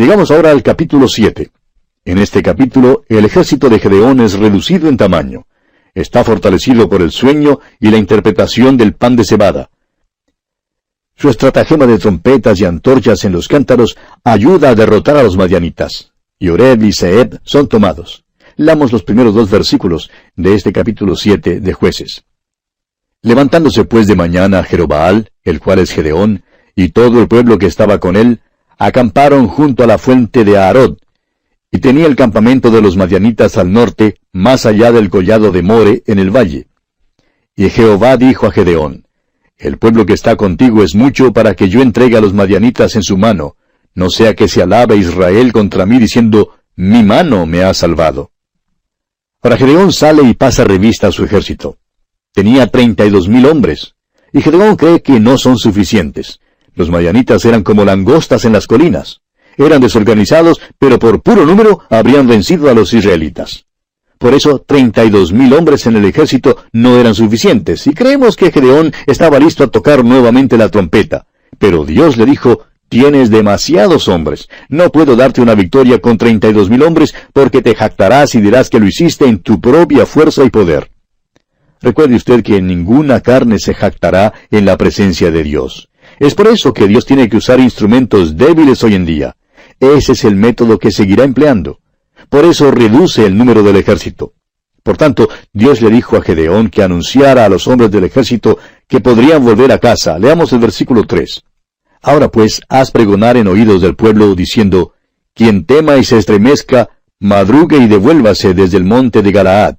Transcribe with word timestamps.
Llegamos 0.00 0.30
ahora 0.30 0.50
al 0.50 0.62
capítulo 0.62 1.08
7. 1.08 1.50
En 2.06 2.16
este 2.16 2.42
capítulo, 2.42 3.04
el 3.10 3.26
ejército 3.26 3.68
de 3.68 3.78
Gedeón 3.78 4.20
es 4.20 4.32
reducido 4.32 4.88
en 4.88 4.96
tamaño. 4.96 5.46
Está 5.94 6.24
fortalecido 6.24 6.88
por 6.88 7.02
el 7.02 7.10
sueño 7.10 7.60
y 7.78 7.90
la 7.90 7.98
interpretación 7.98 8.78
del 8.78 8.94
pan 8.94 9.14
de 9.14 9.24
cebada. 9.24 9.68
Su 11.16 11.28
estratagema 11.28 11.86
de 11.86 11.98
trompetas 11.98 12.58
y 12.58 12.64
antorchas 12.64 13.26
en 13.26 13.32
los 13.32 13.46
cántaros 13.46 13.98
ayuda 14.24 14.70
a 14.70 14.74
derrotar 14.74 15.18
a 15.18 15.22
los 15.22 15.36
madianitas. 15.36 16.14
Y 16.38 16.48
Oreb 16.48 16.82
y 16.82 16.92
Seeb 16.92 17.38
son 17.44 17.68
tomados. 17.68 18.24
Lamos 18.56 18.92
los 18.92 19.02
primeros 19.02 19.34
dos 19.34 19.50
versículos 19.50 20.10
de 20.34 20.54
este 20.54 20.72
capítulo 20.72 21.14
7 21.14 21.60
de 21.60 21.72
Jueces. 21.74 22.24
Levantándose 23.20 23.84
pues 23.84 24.06
de 24.06 24.16
mañana 24.16 24.64
Jerobaal, 24.64 25.30
el 25.44 25.60
cual 25.60 25.80
es 25.80 25.90
Gedeón, 25.90 26.42
y 26.74 26.88
todo 26.88 27.20
el 27.20 27.28
pueblo 27.28 27.58
que 27.58 27.66
estaba 27.66 28.00
con 28.00 28.16
él, 28.16 28.40
acamparon 28.80 29.46
junto 29.46 29.84
a 29.84 29.86
la 29.86 29.98
fuente 29.98 30.42
de 30.42 30.56
Aarod, 30.56 30.96
y 31.70 31.78
tenía 31.80 32.06
el 32.06 32.16
campamento 32.16 32.70
de 32.70 32.80
los 32.80 32.96
madianitas 32.96 33.58
al 33.58 33.70
norte, 33.70 34.16
más 34.32 34.64
allá 34.64 34.90
del 34.90 35.10
collado 35.10 35.52
de 35.52 35.62
More, 35.62 36.02
en 36.06 36.18
el 36.18 36.34
valle. 36.34 36.66
Y 37.54 37.68
Jehová 37.68 38.16
dijo 38.16 38.46
a 38.46 38.52
Gedeón, 38.52 39.04
El 39.58 39.76
pueblo 39.76 40.06
que 40.06 40.14
está 40.14 40.34
contigo 40.36 40.82
es 40.82 40.94
mucho 40.94 41.30
para 41.34 41.54
que 41.54 41.68
yo 41.68 41.82
entregue 41.82 42.16
a 42.16 42.22
los 42.22 42.32
madianitas 42.32 42.96
en 42.96 43.02
su 43.02 43.18
mano, 43.18 43.56
no 43.94 44.08
sea 44.08 44.34
que 44.34 44.48
se 44.48 44.62
alabe 44.62 44.96
Israel 44.96 45.52
contra 45.52 45.84
mí 45.84 45.98
diciendo, 45.98 46.54
Mi 46.74 47.02
mano 47.02 47.44
me 47.44 47.62
ha 47.62 47.74
salvado. 47.74 48.30
Ahora 49.42 49.58
Gedeón 49.58 49.92
sale 49.92 50.22
y 50.22 50.32
pasa 50.32 50.64
revista 50.64 51.08
a 51.08 51.12
su 51.12 51.22
ejército. 51.22 51.76
Tenía 52.32 52.66
treinta 52.68 53.04
y 53.04 53.10
dos 53.10 53.28
mil 53.28 53.44
hombres, 53.44 53.94
y 54.32 54.40
Gedeón 54.40 54.76
cree 54.76 55.02
que 55.02 55.20
no 55.20 55.36
son 55.36 55.58
suficientes. 55.58 56.39
Los 56.74 56.90
madianitas 56.90 57.44
eran 57.44 57.62
como 57.62 57.84
langostas 57.84 58.44
en 58.44 58.52
las 58.52 58.66
colinas. 58.66 59.20
Eran 59.56 59.80
desorganizados, 59.80 60.60
pero 60.78 60.98
por 60.98 61.22
puro 61.22 61.44
número 61.44 61.80
habrían 61.90 62.26
vencido 62.26 62.70
a 62.70 62.74
los 62.74 62.94
israelitas. 62.94 63.66
Por 64.18 64.34
eso, 64.34 64.58
treinta 64.58 65.04
y 65.04 65.10
dos 65.10 65.32
mil 65.32 65.52
hombres 65.54 65.86
en 65.86 65.96
el 65.96 66.04
ejército 66.04 66.56
no 66.72 66.98
eran 66.98 67.14
suficientes, 67.14 67.86
y 67.86 67.94
creemos 67.94 68.36
que 68.36 68.52
Gedeón 68.52 68.92
estaba 69.06 69.38
listo 69.38 69.64
a 69.64 69.68
tocar 69.68 70.04
nuevamente 70.04 70.56
la 70.56 70.68
trompeta. 70.68 71.26
Pero 71.58 71.84
Dios 71.84 72.16
le 72.16 72.26
dijo, 72.26 72.64
Tienes 72.90 73.30
demasiados 73.30 74.08
hombres. 74.08 74.48
No 74.68 74.90
puedo 74.90 75.14
darte 75.14 75.40
una 75.40 75.54
victoria 75.54 76.00
con 76.00 76.18
treinta 76.18 76.48
y 76.48 76.52
dos 76.52 76.68
mil 76.68 76.82
hombres, 76.82 77.14
porque 77.32 77.62
te 77.62 77.76
jactarás 77.76 78.34
y 78.34 78.40
dirás 78.40 78.68
que 78.68 78.80
lo 78.80 78.86
hiciste 78.86 79.26
en 79.26 79.38
tu 79.38 79.60
propia 79.60 80.06
fuerza 80.06 80.44
y 80.44 80.50
poder. 80.50 80.90
Recuerde 81.80 82.16
usted 82.16 82.42
que 82.42 82.60
ninguna 82.60 83.20
carne 83.20 83.60
se 83.60 83.74
jactará 83.74 84.34
en 84.50 84.64
la 84.64 84.76
presencia 84.76 85.30
de 85.30 85.44
Dios. 85.44 85.88
Es 86.20 86.34
por 86.34 86.48
eso 86.48 86.74
que 86.74 86.86
Dios 86.86 87.06
tiene 87.06 87.30
que 87.30 87.38
usar 87.38 87.60
instrumentos 87.60 88.36
débiles 88.36 88.84
hoy 88.84 88.94
en 88.94 89.06
día. 89.06 89.36
Ese 89.80 90.12
es 90.12 90.24
el 90.24 90.36
método 90.36 90.78
que 90.78 90.90
seguirá 90.90 91.24
empleando. 91.24 91.80
Por 92.28 92.44
eso 92.44 92.70
reduce 92.70 93.24
el 93.24 93.38
número 93.38 93.62
del 93.62 93.76
ejército. 93.76 94.34
Por 94.82 94.98
tanto, 94.98 95.30
Dios 95.54 95.80
le 95.80 95.88
dijo 95.88 96.18
a 96.18 96.22
Gedeón 96.22 96.68
que 96.68 96.82
anunciara 96.82 97.46
a 97.46 97.48
los 97.48 97.66
hombres 97.66 97.90
del 97.90 98.04
ejército 98.04 98.58
que 98.86 99.00
podrían 99.00 99.42
volver 99.42 99.72
a 99.72 99.78
casa. 99.78 100.18
Leamos 100.18 100.52
el 100.52 100.58
versículo 100.58 101.04
3. 101.04 101.42
Ahora 102.02 102.28
pues, 102.28 102.60
haz 102.68 102.90
pregonar 102.90 103.38
en 103.38 103.48
oídos 103.48 103.80
del 103.80 103.96
pueblo, 103.96 104.34
diciendo, 104.34 104.92
Quien 105.34 105.64
tema 105.64 105.96
y 105.96 106.04
se 106.04 106.18
estremezca, 106.18 106.90
madrugue 107.18 107.78
y 107.78 107.86
devuélvase 107.86 108.52
desde 108.52 108.76
el 108.76 108.84
monte 108.84 109.22
de 109.22 109.32
Galaad. 109.32 109.76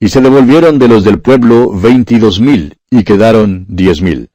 Y 0.00 0.08
se 0.08 0.22
devolvieron 0.22 0.78
de 0.78 0.88
los 0.88 1.04
del 1.04 1.20
pueblo 1.20 1.70
veintidós 1.74 2.40
mil, 2.40 2.78
y 2.90 3.04
quedaron 3.04 3.66
diez 3.68 4.00
mil. 4.00 4.30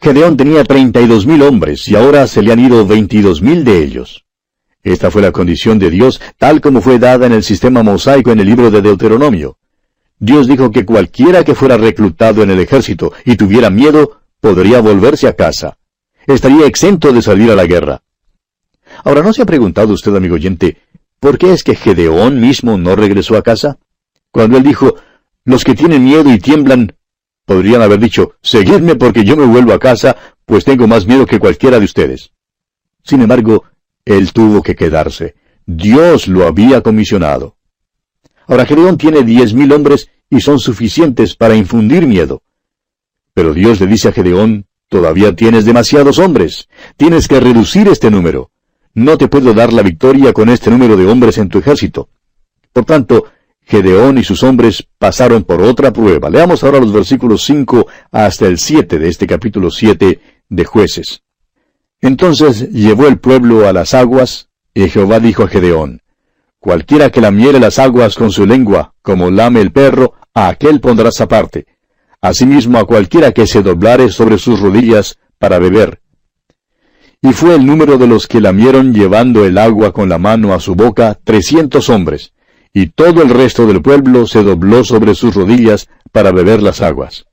Gedeón 0.00 0.36
tenía 0.36 0.64
treinta 0.64 1.00
y 1.00 1.06
dos 1.06 1.26
mil 1.26 1.42
hombres, 1.42 1.86
y 1.86 1.94
ahora 1.94 2.26
se 2.26 2.42
le 2.42 2.52
han 2.52 2.60
ido 2.60 2.86
veintidós 2.86 3.42
mil 3.42 3.64
de 3.64 3.82
ellos. 3.82 4.24
Esta 4.82 5.10
fue 5.10 5.20
la 5.20 5.30
condición 5.30 5.78
de 5.78 5.90
Dios, 5.90 6.20
tal 6.38 6.62
como 6.62 6.80
fue 6.80 6.98
dada 6.98 7.26
en 7.26 7.32
el 7.32 7.42
sistema 7.42 7.82
mosaico 7.82 8.32
en 8.32 8.40
el 8.40 8.46
libro 8.46 8.70
de 8.70 8.80
Deuteronomio. 8.80 9.58
Dios 10.18 10.46
dijo 10.46 10.70
que 10.70 10.86
cualquiera 10.86 11.44
que 11.44 11.54
fuera 11.54 11.76
reclutado 11.76 12.42
en 12.42 12.50
el 12.50 12.60
ejército 12.60 13.12
y 13.26 13.36
tuviera 13.36 13.68
miedo, 13.68 14.20
podría 14.40 14.80
volverse 14.80 15.28
a 15.28 15.34
casa. 15.34 15.76
Estaría 16.26 16.66
exento 16.66 17.12
de 17.12 17.20
salir 17.20 17.50
a 17.50 17.54
la 17.54 17.66
guerra. 17.66 18.02
Ahora, 19.04 19.22
¿no 19.22 19.34
se 19.34 19.42
ha 19.42 19.46
preguntado 19.46 19.92
usted, 19.92 20.14
amigo 20.14 20.34
oyente, 20.34 20.78
por 21.18 21.36
qué 21.36 21.52
es 21.52 21.62
que 21.62 21.74
Gedeón 21.74 22.40
mismo 22.40 22.78
no 22.78 22.96
regresó 22.96 23.36
a 23.36 23.42
casa? 23.42 23.78
Cuando 24.30 24.56
él 24.56 24.62
dijo, 24.62 24.94
los 25.44 25.64
que 25.64 25.74
tienen 25.74 26.04
miedo 26.04 26.32
y 26.32 26.38
tiemblan, 26.38 26.94
podrían 27.44 27.82
haber 27.82 27.98
dicho, 27.98 28.34
seguidme 28.42 28.96
porque 28.96 29.24
yo 29.24 29.36
me 29.36 29.46
vuelvo 29.46 29.72
a 29.72 29.78
casa, 29.78 30.16
pues 30.44 30.64
tengo 30.64 30.86
más 30.86 31.06
miedo 31.06 31.26
que 31.26 31.38
cualquiera 31.38 31.78
de 31.78 31.84
ustedes. 31.84 32.32
Sin 33.02 33.22
embargo, 33.22 33.64
él 34.04 34.32
tuvo 34.32 34.62
que 34.62 34.74
quedarse. 34.74 35.34
Dios 35.66 36.28
lo 36.28 36.46
había 36.46 36.80
comisionado. 36.80 37.56
Ahora 38.46 38.66
Gedeón 38.66 38.98
tiene 38.98 39.22
diez 39.22 39.54
mil 39.54 39.72
hombres 39.72 40.10
y 40.28 40.40
son 40.40 40.58
suficientes 40.58 41.36
para 41.36 41.54
infundir 41.54 42.06
miedo. 42.06 42.42
Pero 43.34 43.54
Dios 43.54 43.80
le 43.80 43.86
dice 43.86 44.08
a 44.08 44.12
Gedeón, 44.12 44.66
todavía 44.88 45.34
tienes 45.34 45.64
demasiados 45.64 46.18
hombres, 46.18 46.68
tienes 46.96 47.28
que 47.28 47.40
reducir 47.40 47.88
este 47.88 48.10
número. 48.10 48.50
No 48.94 49.16
te 49.16 49.28
puedo 49.28 49.54
dar 49.54 49.72
la 49.72 49.82
victoria 49.82 50.32
con 50.32 50.48
este 50.48 50.70
número 50.70 50.96
de 50.96 51.06
hombres 51.06 51.38
en 51.38 51.48
tu 51.48 51.58
ejército. 51.58 52.08
Por 52.72 52.84
tanto, 52.84 53.26
Gedeón 53.70 54.18
y 54.18 54.24
sus 54.24 54.42
hombres 54.42 54.84
pasaron 54.98 55.44
por 55.44 55.62
otra 55.62 55.92
prueba. 55.92 56.28
Leamos 56.28 56.64
ahora 56.64 56.80
los 56.80 56.92
versículos 56.92 57.44
5 57.44 57.86
hasta 58.10 58.48
el 58.48 58.58
7 58.58 58.98
de 58.98 59.08
este 59.08 59.28
capítulo 59.28 59.70
7 59.70 60.20
de 60.48 60.64
jueces. 60.64 61.22
Entonces 62.00 62.68
llevó 62.72 63.06
el 63.06 63.20
pueblo 63.20 63.68
a 63.68 63.72
las 63.72 63.94
aguas, 63.94 64.48
y 64.74 64.88
Jehová 64.88 65.20
dijo 65.20 65.44
a 65.44 65.48
Gedeón, 65.48 66.02
Cualquiera 66.58 67.10
que 67.10 67.20
lamiere 67.20 67.60
las 67.60 67.78
aguas 67.78 68.16
con 68.16 68.32
su 68.32 68.44
lengua, 68.44 68.94
como 69.02 69.30
lame 69.30 69.60
el 69.60 69.70
perro, 69.70 70.14
a 70.34 70.48
aquel 70.48 70.80
pondrás 70.80 71.20
aparte. 71.20 71.66
Asimismo 72.20 72.76
a 72.76 72.86
cualquiera 72.86 73.30
que 73.30 73.46
se 73.46 73.62
doblare 73.62 74.10
sobre 74.10 74.38
sus 74.38 74.58
rodillas 74.58 75.16
para 75.38 75.60
beber. 75.60 76.00
Y 77.22 77.32
fue 77.32 77.54
el 77.54 77.64
número 77.64 77.98
de 77.98 78.08
los 78.08 78.26
que 78.26 78.40
lamieron 78.40 78.92
llevando 78.92 79.44
el 79.44 79.58
agua 79.58 79.92
con 79.92 80.08
la 80.08 80.18
mano 80.18 80.54
a 80.54 80.58
su 80.58 80.74
boca 80.74 81.16
trescientos 81.22 81.88
hombres, 81.88 82.32
y 82.72 82.86
todo 82.86 83.22
el 83.22 83.30
resto 83.30 83.66
del 83.66 83.82
pueblo 83.82 84.26
se 84.26 84.42
dobló 84.42 84.84
sobre 84.84 85.14
sus 85.14 85.34
rodillas 85.34 85.88
para 86.12 86.32
beber 86.32 86.62
las 86.62 86.80
aguas. 86.80 87.26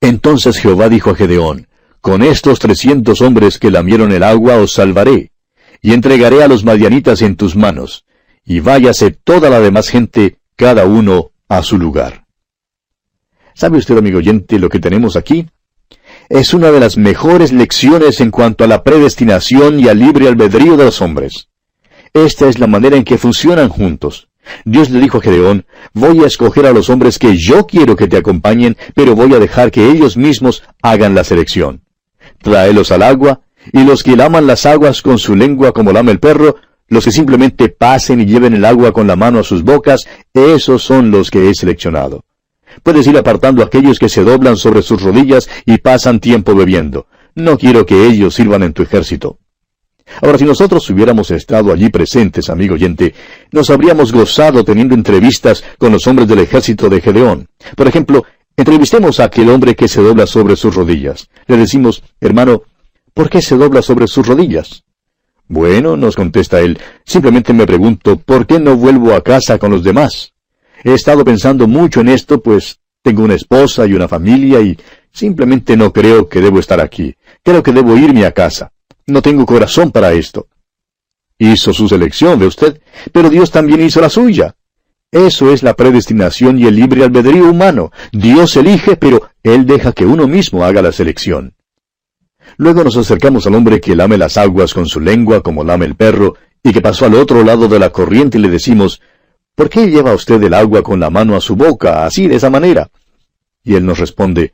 Entonces 0.00 0.58
Jehová 0.58 0.88
dijo 0.88 1.10
a 1.10 1.14
Gedeón, 1.14 1.68
Con 2.00 2.22
estos 2.22 2.58
trescientos 2.58 3.20
hombres 3.20 3.58
que 3.58 3.70
lamieron 3.70 4.12
el 4.12 4.22
agua 4.22 4.56
os 4.56 4.72
salvaré, 4.72 5.30
y 5.80 5.92
entregaré 5.92 6.42
a 6.42 6.48
los 6.48 6.64
madianitas 6.64 7.22
en 7.22 7.36
tus 7.36 7.56
manos, 7.56 8.04
y 8.44 8.60
váyase 8.60 9.10
toda 9.10 9.50
la 9.50 9.60
demás 9.60 9.88
gente, 9.88 10.38
cada 10.56 10.86
uno 10.86 11.30
a 11.48 11.62
su 11.62 11.78
lugar. 11.78 12.26
¿Sabe 13.54 13.78
usted, 13.78 13.96
amigo 13.96 14.18
oyente, 14.18 14.58
lo 14.58 14.68
que 14.68 14.80
tenemos 14.80 15.16
aquí? 15.16 15.48
Es 16.28 16.54
una 16.54 16.70
de 16.70 16.80
las 16.80 16.96
mejores 16.96 17.52
lecciones 17.52 18.20
en 18.20 18.30
cuanto 18.30 18.64
a 18.64 18.66
la 18.66 18.82
predestinación 18.82 19.80
y 19.80 19.88
al 19.88 19.98
libre 19.98 20.28
albedrío 20.28 20.76
de 20.76 20.84
los 20.84 21.00
hombres. 21.00 21.48
Esta 22.12 22.48
es 22.48 22.58
la 22.58 22.66
manera 22.66 22.96
en 22.96 23.04
que 23.04 23.18
funcionan 23.18 23.68
juntos. 23.68 24.28
Dios 24.64 24.90
le 24.90 25.00
dijo 25.00 25.18
a 25.18 25.22
Gedeón, 25.22 25.66
voy 25.92 26.24
a 26.24 26.26
escoger 26.26 26.66
a 26.66 26.72
los 26.72 26.90
hombres 26.90 27.18
que 27.18 27.36
yo 27.36 27.66
quiero 27.66 27.96
que 27.96 28.08
te 28.08 28.16
acompañen, 28.16 28.76
pero 28.94 29.14
voy 29.14 29.34
a 29.34 29.38
dejar 29.38 29.70
que 29.70 29.90
ellos 29.90 30.16
mismos 30.16 30.62
hagan 30.82 31.14
la 31.14 31.24
selección. 31.24 31.82
Tráelos 32.42 32.90
al 32.92 33.02
agua, 33.02 33.40
y 33.72 33.84
los 33.84 34.02
que 34.02 34.16
laman 34.16 34.46
las 34.46 34.66
aguas 34.66 35.02
con 35.02 35.18
su 35.18 35.34
lengua 35.34 35.72
como 35.72 35.92
lama 35.92 36.10
el 36.10 36.20
perro, 36.20 36.56
los 36.88 37.04
que 37.04 37.12
simplemente 37.12 37.68
pasen 37.68 38.20
y 38.20 38.26
lleven 38.26 38.54
el 38.54 38.64
agua 38.64 38.92
con 38.92 39.06
la 39.06 39.16
mano 39.16 39.40
a 39.40 39.44
sus 39.44 39.62
bocas, 39.62 40.06
esos 40.32 40.82
son 40.82 41.10
los 41.10 41.30
que 41.30 41.50
he 41.50 41.54
seleccionado. 41.54 42.24
Puedes 42.82 43.06
ir 43.06 43.16
apartando 43.16 43.62
aquellos 43.62 43.98
que 43.98 44.08
se 44.08 44.22
doblan 44.22 44.56
sobre 44.56 44.82
sus 44.82 45.02
rodillas 45.02 45.48
y 45.64 45.78
pasan 45.78 46.20
tiempo 46.20 46.54
bebiendo. 46.54 47.06
No 47.34 47.58
quiero 47.58 47.86
que 47.86 48.06
ellos 48.06 48.34
sirvan 48.34 48.62
en 48.62 48.72
tu 48.72 48.82
ejército. 48.82 49.38
Ahora, 50.22 50.38
si 50.38 50.44
nosotros 50.44 50.88
hubiéramos 50.90 51.30
estado 51.30 51.72
allí 51.72 51.88
presentes, 51.90 52.48
amigo 52.48 52.74
oyente, 52.74 53.14
nos 53.52 53.70
habríamos 53.70 54.12
gozado 54.12 54.64
teniendo 54.64 54.94
entrevistas 54.94 55.62
con 55.78 55.92
los 55.92 56.06
hombres 56.06 56.28
del 56.28 56.38
ejército 56.38 56.88
de 56.88 57.00
Gedeón. 57.00 57.48
Por 57.76 57.88
ejemplo, 57.88 58.24
entrevistemos 58.56 59.20
a 59.20 59.24
aquel 59.24 59.50
hombre 59.50 59.74
que 59.74 59.88
se 59.88 60.00
dobla 60.00 60.26
sobre 60.26 60.56
sus 60.56 60.74
rodillas. 60.74 61.28
Le 61.46 61.56
decimos, 61.56 62.02
hermano, 62.20 62.62
¿por 63.12 63.28
qué 63.28 63.42
se 63.42 63.56
dobla 63.56 63.82
sobre 63.82 64.06
sus 64.06 64.26
rodillas? 64.26 64.84
Bueno, 65.48 65.96
nos 65.96 66.16
contesta 66.16 66.60
él, 66.60 66.78
simplemente 67.04 67.52
me 67.52 67.66
pregunto, 67.66 68.16
¿por 68.16 68.46
qué 68.46 68.58
no 68.58 68.76
vuelvo 68.76 69.14
a 69.14 69.22
casa 69.22 69.58
con 69.58 69.70
los 69.70 69.84
demás? 69.84 70.32
He 70.82 70.92
estado 70.92 71.24
pensando 71.24 71.68
mucho 71.68 72.00
en 72.00 72.08
esto, 72.08 72.40
pues 72.40 72.80
tengo 73.02 73.22
una 73.22 73.34
esposa 73.34 73.86
y 73.86 73.92
una 73.92 74.08
familia 74.08 74.60
y 74.60 74.76
simplemente 75.12 75.76
no 75.76 75.92
creo 75.92 76.28
que 76.28 76.40
debo 76.40 76.58
estar 76.58 76.80
aquí. 76.80 77.14
Creo 77.42 77.62
que 77.62 77.72
debo 77.72 77.96
irme 77.96 78.26
a 78.26 78.32
casa. 78.32 78.72
No 79.06 79.22
tengo 79.22 79.46
corazón 79.46 79.92
para 79.92 80.12
esto. 80.12 80.48
Hizo 81.38 81.72
su 81.72 81.88
selección, 81.88 82.38
ve 82.38 82.46
usted, 82.46 82.80
pero 83.12 83.30
Dios 83.30 83.50
también 83.50 83.82
hizo 83.82 84.00
la 84.00 84.08
suya. 84.08 84.56
Eso 85.12 85.52
es 85.52 85.62
la 85.62 85.74
predestinación 85.74 86.58
y 86.58 86.66
el 86.66 86.76
libre 86.76 87.04
albedrío 87.04 87.48
humano. 87.48 87.92
Dios 88.12 88.56
elige, 88.56 88.96
pero 88.96 89.30
Él 89.42 89.66
deja 89.66 89.92
que 89.92 90.04
uno 90.04 90.26
mismo 90.26 90.64
haga 90.64 90.82
la 90.82 90.92
selección. 90.92 91.54
Luego 92.56 92.84
nos 92.84 92.96
acercamos 92.96 93.46
al 93.46 93.54
hombre 93.54 93.80
que 93.80 93.94
lame 93.94 94.18
las 94.18 94.36
aguas 94.36 94.74
con 94.74 94.86
su 94.86 95.00
lengua 95.00 95.42
como 95.42 95.62
lame 95.62 95.86
el 95.86 95.94
perro, 95.94 96.36
y 96.62 96.72
que 96.72 96.80
pasó 96.80 97.06
al 97.06 97.14
otro 97.14 97.44
lado 97.44 97.68
de 97.68 97.78
la 97.78 97.90
corriente 97.90 98.38
y 98.38 98.40
le 98.40 98.48
decimos, 98.48 99.00
¿por 99.54 99.68
qué 99.68 99.88
lleva 99.88 100.14
usted 100.14 100.42
el 100.42 100.54
agua 100.54 100.82
con 100.82 100.98
la 100.98 101.10
mano 101.10 101.36
a 101.36 101.40
su 101.40 101.54
boca, 101.54 102.04
así, 102.04 102.26
de 102.26 102.36
esa 102.36 102.50
manera? 102.50 102.90
Y 103.62 103.74
él 103.74 103.86
nos 103.86 103.98
responde, 103.98 104.52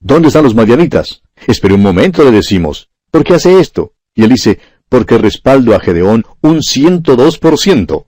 ¿Dónde 0.00 0.28
están 0.28 0.44
los 0.44 0.54
madianitas? 0.54 1.22
Espere 1.46 1.74
un 1.74 1.82
momento, 1.82 2.22
le 2.22 2.30
decimos. 2.30 2.88
¿Por 3.10 3.24
qué 3.24 3.34
hace 3.34 3.58
esto? 3.60 3.94
Y 4.14 4.24
él 4.24 4.30
dice, 4.30 4.58
porque 4.88 5.18
respaldo 5.18 5.74
a 5.74 5.80
Gedeón 5.80 6.24
un 6.40 6.62
ciento 6.62 7.16
dos 7.16 7.38
por 7.38 7.58
ciento. 7.58 8.06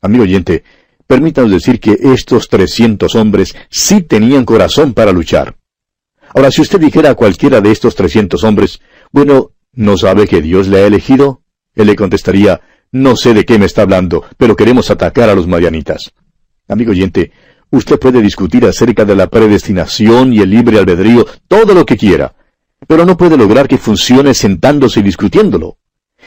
Amigo 0.00 0.24
oyente, 0.24 0.64
permítanos 1.06 1.50
decir 1.50 1.80
que 1.80 1.98
estos 2.00 2.48
trescientos 2.48 3.14
hombres 3.14 3.54
sí 3.70 4.02
tenían 4.02 4.44
corazón 4.44 4.92
para 4.94 5.12
luchar. 5.12 5.56
Ahora, 6.34 6.50
si 6.50 6.62
usted 6.62 6.80
dijera 6.80 7.10
a 7.10 7.14
cualquiera 7.14 7.60
de 7.60 7.70
estos 7.70 7.94
trescientos 7.94 8.42
hombres, 8.42 8.80
bueno, 9.12 9.52
¿no 9.72 9.96
sabe 9.96 10.26
que 10.26 10.42
Dios 10.42 10.68
le 10.68 10.78
ha 10.78 10.86
elegido? 10.86 11.42
Él 11.74 11.86
le 11.86 11.96
contestaría, 11.96 12.60
no 12.90 13.16
sé 13.16 13.34
de 13.34 13.44
qué 13.44 13.58
me 13.58 13.66
está 13.66 13.82
hablando, 13.82 14.24
pero 14.36 14.56
queremos 14.56 14.90
atacar 14.90 15.28
a 15.28 15.34
los 15.34 15.46
madianitas. 15.46 16.12
Amigo 16.66 16.90
oyente, 16.90 17.30
usted 17.70 17.98
puede 17.98 18.20
discutir 18.20 18.64
acerca 18.66 19.04
de 19.04 19.14
la 19.14 19.28
predestinación 19.28 20.32
y 20.32 20.40
el 20.40 20.50
libre 20.50 20.78
albedrío 20.78 21.26
todo 21.46 21.74
lo 21.74 21.86
que 21.86 21.96
quiera, 21.96 22.34
pero 22.86 23.04
no 23.04 23.16
puede 23.16 23.36
lograr 23.36 23.68
que 23.68 23.78
funcione 23.78 24.34
sentándose 24.34 25.00
y 25.00 25.02
discutiéndolo. 25.02 25.78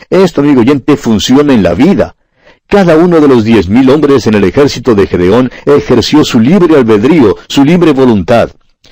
Esto, 0.09 0.41
amigo 0.41 0.61
oyente, 0.61 0.97
funciona 0.97 1.53
en 1.53 1.63
la 1.63 1.73
vida. 1.73 2.15
Cada 2.67 2.97
uno 2.97 3.21
de 3.21 3.27
los 3.27 3.45
diez 3.45 3.69
mil 3.69 3.89
hombres 3.89 4.27
en 4.27 4.33
el 4.33 4.43
ejército 4.43 4.93
de 4.93 5.07
Gedeón 5.07 5.51
ejerció 5.65 6.23
su 6.25 6.39
libre 6.39 6.75
albedrío, 6.75 7.37
su 7.47 7.63
libre 7.63 7.93
voluntad. 7.93 8.51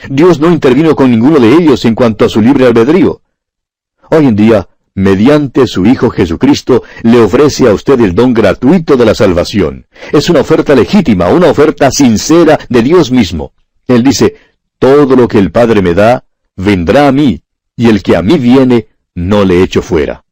Dios 0.09 0.39
no 0.39 0.51
intervino 0.51 0.95
con 0.95 1.11
ninguno 1.11 1.39
de 1.39 1.53
ellos 1.53 1.83
en 1.85 1.95
cuanto 1.95 2.25
a 2.25 2.29
su 2.29 2.41
libre 2.41 2.65
albedrío. 2.65 3.21
Hoy 4.09 4.27
en 4.27 4.35
día, 4.35 4.69
mediante 4.93 5.67
su 5.67 5.85
Hijo 5.85 6.09
Jesucristo, 6.09 6.83
le 7.03 7.19
ofrece 7.19 7.67
a 7.67 7.73
usted 7.73 7.99
el 7.99 8.15
don 8.15 8.33
gratuito 8.33 8.95
de 8.95 9.05
la 9.05 9.13
salvación. 9.13 9.87
Es 10.11 10.29
una 10.29 10.41
oferta 10.41 10.73
legítima, 10.73 11.27
una 11.27 11.49
oferta 11.49 11.91
sincera 11.91 12.57
de 12.69 12.81
Dios 12.81 13.11
mismo. 13.11 13.53
Él 13.87 14.03
dice, 14.03 14.35
todo 14.79 15.15
lo 15.15 15.27
que 15.27 15.39
el 15.39 15.51
Padre 15.51 15.81
me 15.81 15.93
da, 15.93 16.25
vendrá 16.55 17.07
a 17.07 17.11
mí, 17.11 17.41
y 17.75 17.87
el 17.89 18.03
que 18.03 18.15
a 18.15 18.21
mí 18.21 18.37
viene, 18.37 18.87
no 19.13 19.43
le 19.43 19.61
echo 19.63 19.81
fuera. 19.81 20.23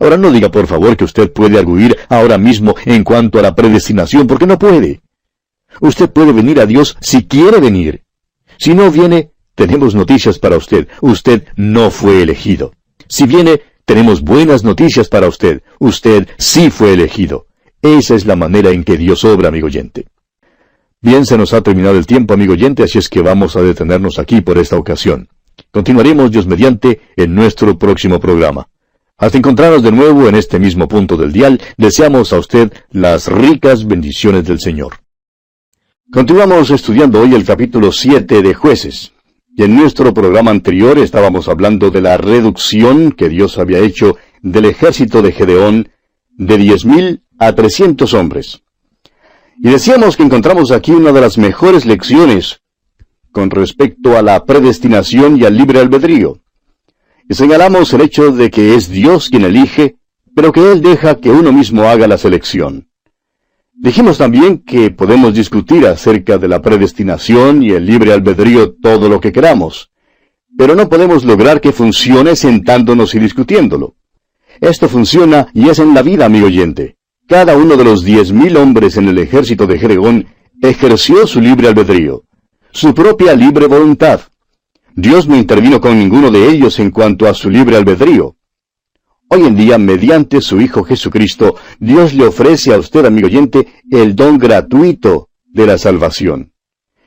Ahora 0.00 0.16
no 0.16 0.30
diga 0.30 0.50
por 0.50 0.66
favor 0.66 0.96
que 0.96 1.04
usted 1.04 1.32
puede 1.32 1.58
arguir 1.58 1.96
ahora 2.08 2.38
mismo 2.38 2.74
en 2.84 3.02
cuanto 3.04 3.38
a 3.38 3.42
la 3.42 3.54
predestinación, 3.54 4.26
porque 4.26 4.46
no 4.46 4.58
puede. 4.58 5.00
Usted 5.80 6.10
puede 6.10 6.32
venir 6.32 6.60
a 6.60 6.66
Dios 6.66 6.96
si 7.00 7.26
quiere 7.26 7.58
venir. 7.58 8.02
Si 8.58 8.74
no 8.74 8.90
viene, 8.90 9.32
tenemos 9.54 9.94
noticias 9.94 10.38
para 10.38 10.56
usted. 10.56 10.88
Usted 11.00 11.44
no 11.56 11.90
fue 11.90 12.22
elegido. 12.22 12.72
Si 13.08 13.26
viene, 13.26 13.60
tenemos 13.84 14.22
buenas 14.22 14.64
noticias 14.64 15.08
para 15.08 15.28
usted. 15.28 15.62
Usted 15.78 16.28
sí 16.38 16.70
fue 16.70 16.92
elegido. 16.92 17.46
Esa 17.82 18.14
es 18.14 18.26
la 18.26 18.36
manera 18.36 18.70
en 18.70 18.84
que 18.84 18.96
Dios 18.96 19.24
obra, 19.24 19.48
amigo 19.48 19.66
oyente. 19.66 20.06
Bien, 21.00 21.26
se 21.26 21.38
nos 21.38 21.52
ha 21.52 21.62
terminado 21.62 21.96
el 21.96 22.06
tiempo, 22.06 22.34
amigo 22.34 22.54
oyente, 22.54 22.82
así 22.82 22.98
es 22.98 23.08
que 23.08 23.22
vamos 23.22 23.56
a 23.56 23.62
detenernos 23.62 24.18
aquí 24.18 24.40
por 24.40 24.58
esta 24.58 24.76
ocasión. 24.76 25.28
Continuaremos, 25.70 26.30
Dios 26.30 26.46
mediante, 26.46 27.00
en 27.16 27.34
nuestro 27.34 27.78
próximo 27.78 28.18
programa. 28.18 28.68
Hasta 29.16 29.38
encontrarnos 29.38 29.82
de 29.82 29.92
nuevo 29.92 30.28
en 30.28 30.36
este 30.36 30.58
mismo 30.58 30.86
punto 30.86 31.16
del 31.16 31.32
dial, 31.32 31.60
deseamos 31.76 32.32
a 32.32 32.38
usted 32.38 32.72
las 32.90 33.26
ricas 33.26 33.86
bendiciones 33.86 34.44
del 34.44 34.60
Señor. 34.60 34.94
Continuamos 36.10 36.70
estudiando 36.70 37.20
hoy 37.20 37.34
el 37.34 37.44
capítulo 37.44 37.92
7 37.92 38.42
de 38.42 38.54
jueces. 38.54 39.12
Y 39.54 39.64
en 39.64 39.74
nuestro 39.74 40.14
programa 40.14 40.52
anterior 40.52 40.98
estábamos 40.98 41.48
hablando 41.48 41.90
de 41.90 42.00
la 42.00 42.16
reducción 42.16 43.10
que 43.10 43.28
Dios 43.28 43.58
había 43.58 43.80
hecho 43.80 44.16
del 44.40 44.66
ejército 44.66 45.20
de 45.20 45.32
Gedeón 45.32 45.88
de 46.30 46.56
diez 46.56 46.84
mil 46.84 47.24
a 47.38 47.52
trescientos 47.52 48.14
hombres. 48.14 48.62
Y 49.60 49.70
decíamos 49.70 50.16
que 50.16 50.22
encontramos 50.22 50.70
aquí 50.70 50.92
una 50.92 51.10
de 51.10 51.20
las 51.20 51.36
mejores 51.38 51.84
lecciones 51.84 52.60
con 53.38 53.50
respecto 53.50 54.18
a 54.18 54.22
la 54.22 54.44
predestinación 54.44 55.40
y 55.40 55.44
al 55.44 55.56
libre 55.56 55.78
albedrío. 55.78 56.40
Señalamos 57.30 57.92
el 57.92 58.00
hecho 58.00 58.32
de 58.32 58.50
que 58.50 58.74
es 58.74 58.90
Dios 58.90 59.28
quien 59.28 59.44
elige, 59.44 59.94
pero 60.34 60.50
que 60.50 60.72
Él 60.72 60.82
deja 60.82 61.20
que 61.20 61.30
uno 61.30 61.52
mismo 61.52 61.84
haga 61.84 62.08
la 62.08 62.18
selección. 62.18 62.88
Dijimos 63.72 64.18
también 64.18 64.58
que 64.58 64.90
podemos 64.90 65.34
discutir 65.34 65.86
acerca 65.86 66.36
de 66.36 66.48
la 66.48 66.60
predestinación 66.60 67.62
y 67.62 67.70
el 67.70 67.86
libre 67.86 68.12
albedrío 68.12 68.72
todo 68.72 69.08
lo 69.08 69.20
que 69.20 69.30
queramos, 69.30 69.92
pero 70.56 70.74
no 70.74 70.88
podemos 70.88 71.24
lograr 71.24 71.60
que 71.60 71.70
funcione 71.70 72.34
sentándonos 72.34 73.14
y 73.14 73.20
discutiéndolo. 73.20 73.94
Esto 74.60 74.88
funciona 74.88 75.46
y 75.54 75.68
es 75.68 75.78
en 75.78 75.94
la 75.94 76.02
vida, 76.02 76.24
amigo 76.26 76.46
oyente. 76.46 76.96
Cada 77.28 77.56
uno 77.56 77.76
de 77.76 77.84
los 77.84 78.02
diez 78.02 78.32
mil 78.32 78.56
hombres 78.56 78.96
en 78.96 79.06
el 79.06 79.18
ejército 79.18 79.68
de 79.68 79.78
Jeregón 79.78 80.26
ejerció 80.60 81.24
su 81.28 81.40
libre 81.40 81.68
albedrío, 81.68 82.24
su 82.78 82.94
propia 82.94 83.34
libre 83.34 83.66
voluntad. 83.66 84.20
Dios 84.94 85.26
no 85.26 85.36
intervino 85.36 85.80
con 85.80 85.98
ninguno 85.98 86.30
de 86.30 86.48
ellos 86.48 86.78
en 86.78 86.92
cuanto 86.92 87.26
a 87.26 87.34
su 87.34 87.50
libre 87.50 87.76
albedrío. 87.76 88.36
Hoy 89.28 89.46
en 89.46 89.56
día, 89.56 89.78
mediante 89.78 90.40
su 90.40 90.60
Hijo 90.60 90.84
Jesucristo, 90.84 91.56
Dios 91.80 92.14
le 92.14 92.24
ofrece 92.24 92.72
a 92.72 92.78
usted, 92.78 93.04
amigo 93.04 93.26
oyente, 93.26 93.66
el 93.90 94.14
don 94.14 94.38
gratuito 94.38 95.28
de 95.44 95.66
la 95.66 95.76
salvación. 95.76 96.52